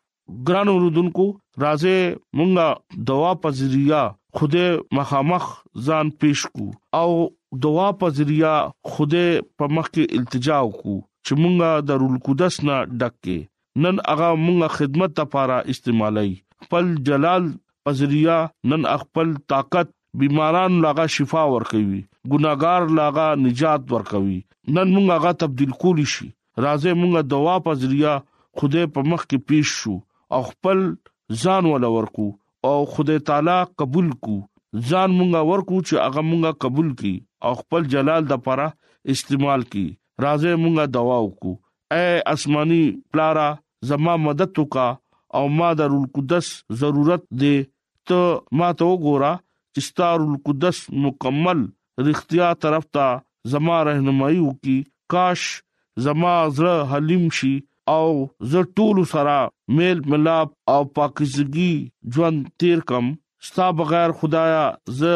ګران 0.48 0.68
اوردونکو 0.72 1.26
راځي 1.64 1.98
مونږه 2.40 2.66
دوا 3.10 3.30
پزریا 3.42 4.02
خوده 4.38 4.64
مخامخ 4.96 5.44
ځان 5.86 6.06
پیش 6.22 6.40
کو 6.54 6.66
او 7.02 7.08
دوا 7.66 7.86
پزریا 8.00 8.54
خوده 8.94 9.26
په 9.60 9.72
مخ 9.76 9.86
کې 9.94 10.18
التجا 10.18 10.58
کو 10.80 10.96
چې 11.26 11.32
مونږه 11.42 11.86
د 11.90 12.02
رول 12.02 12.18
قدس 12.30 12.58
نه 12.70 12.82
ډکه 13.04 13.38
نن 13.84 14.02
هغه 14.08 14.32
مونږه 14.42 14.74
خدمت 14.80 15.20
لپاره 15.22 15.60
استعمالای 15.74 16.34
خپل 16.66 16.86
جلال 17.08 17.44
پزریا 17.84 18.36
نن 18.70 18.84
خپل 19.02 19.32
طاقت 19.52 19.88
بیماران 20.20 20.80
لاغه 20.82 21.04
شفا 21.16 21.42
ورکوي 21.52 21.98
ګناګار 22.32 22.82
لاغه 22.98 23.26
نجات 23.42 23.92
ورکوي 23.94 24.38
نن 24.74 24.88
موږ 24.94 25.04
هغه 25.16 25.32
تبديل 25.42 25.74
کولی 25.84 26.06
شي 26.14 26.26
راځي 26.64 26.92
موږ 27.02 27.20
دوا 27.34 27.54
پزریا 27.68 28.14
خوده 28.60 28.82
په 28.98 29.04
مخ 29.12 29.26
کې 29.26 29.50
پیښ 29.50 29.74
شو 29.82 29.94
او 30.38 30.42
خپل 30.48 30.82
ځان 31.44 31.70
ولا 31.74 31.90
ورکو 31.98 32.26
او 32.72 32.74
خوده 32.96 33.18
تعالی 33.30 33.56
قبول 33.82 34.10
کو 34.28 34.34
ځان 34.90 35.16
مونږه 35.18 35.44
ورکو 35.52 35.80
چې 35.86 36.04
هغه 36.08 36.26
مونږه 36.30 36.60
قبول 36.66 36.90
کړي 36.98 37.14
او 37.48 37.54
خپل 37.62 37.90
جلال 37.96 38.28
د 38.32 38.42
پاره 38.48 38.68
استعمال 39.16 39.68
کړي 39.70 40.28
راځي 40.28 40.56
مونږه 40.66 40.94
دوا 41.00 41.18
وکړو 41.24 41.98
اے 41.98 42.20
آسماني 42.36 42.82
پلارا 43.12 43.46
زما 43.92 44.16
مدد 44.28 44.58
وکا 44.64 44.92
او 45.36 45.48
ما 45.58 45.70
دارالقدس 45.78 46.48
ضرورت 46.82 47.22
دی 47.40 47.54
ته 48.08 48.20
ما 48.58 48.68
ته 48.78 48.88
وګوره 48.92 49.32
چې 49.74 49.88
ستارالقدس 49.88 50.78
مکمل 51.06 51.60
رښتیا 52.06 52.48
طرف 52.64 52.84
ته 52.96 53.06
زما 53.54 53.78
رهنمایي 53.88 54.38
وکي 54.44 54.76
کاش 55.14 55.42
زما 56.06 56.34
زړه 56.58 56.88
حلیم 56.92 57.26
شي 57.40 57.52
او 57.96 58.08
زه 58.52 58.62
ټول 58.80 59.00
سره 59.12 59.36
میل 59.80 60.00
ملاب 60.14 60.54
او 60.74 60.80
پاکیزګي 60.98 62.14
ژوند 62.14 62.46
تیر 62.62 62.84
کم 62.92 63.10
ستا 63.50 63.66
بغیر 63.82 64.14
خدایا 64.22 64.64
زه 65.00 65.14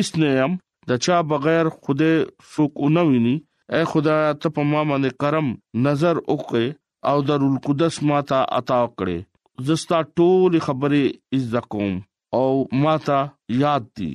اس 0.00 0.12
نه 0.22 0.30
يم 0.38 0.54
د 0.92 1.00
چا 1.06 1.16
بغیر 1.34 1.72
خوده 1.80 2.12
څوک 2.52 2.84
نه 2.98 3.04
ویني 3.10 3.34
اے 3.74 3.82
خدایا 3.94 4.30
ته 4.40 4.54
په 4.58 4.70
ما 4.74 4.84
باندې 4.92 5.18
کرم 5.24 5.50
نظر 5.88 6.22
وکړه 6.22 6.78
او 7.08 7.16
درالقدس 7.32 8.00
ماته 8.12 8.40
عطا 8.60 8.80
کړې 8.92 9.18
زستا 9.66 9.98
ټول 10.18 10.52
خبرې 10.66 11.04
عزت 11.36 11.64
کوم 11.74 11.94
او 12.38 12.50
ماته 12.82 13.18
یاد 13.62 13.84
دي 13.98 14.12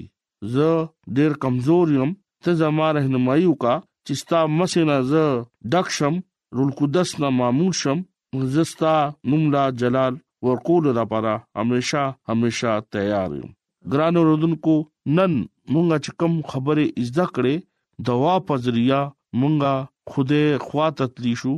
زه 0.53 0.69
ډیر 1.17 1.31
کمزور 1.45 1.85
یم 1.97 2.11
ته 2.47 2.53
زما 2.61 2.87
رهنمایي 2.97 3.45
وکا 3.51 3.73
چې 4.05 4.13
ستا 4.21 4.39
مسنه 4.59 4.97
زه 5.13 5.23
دکشم 5.75 6.15
رول 6.59 6.71
قدس 6.81 7.09
نه 7.21 7.29
معمول 7.39 7.73
شم 7.81 7.99
زستا 8.53 8.93
نوملا 9.33 9.65
جلال 9.81 10.13
ورکول 10.47 10.85
لپاره 10.99 11.33
همیشا 11.61 12.05
همیشا 12.31 12.73
تیار 12.95 13.31
یم 13.41 13.51
ګران 13.91 14.15
اوردونکو 14.21 14.73
نن 15.17 15.33
مونږه 15.73 15.97
چې 16.03 16.11
کوم 16.23 16.33
خبره 16.53 16.83
اجازه 17.01 17.25
کړې 17.35 17.55
دوا 18.09 18.33
پزریا 18.47 19.01
مونږه 19.39 19.73
خوده 20.15 20.43
خوا 20.65 20.87
تتلی 20.99 21.33
شو 21.41 21.53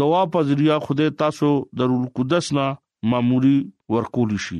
دوا 0.00 0.22
پزریا 0.36 0.76
خوده 0.86 1.10
تاسو 1.22 1.50
درول 1.78 2.04
قدس 2.18 2.50
نه 2.58 2.66
ماموري 3.12 3.56
ورکول 3.94 4.30
شي 4.44 4.56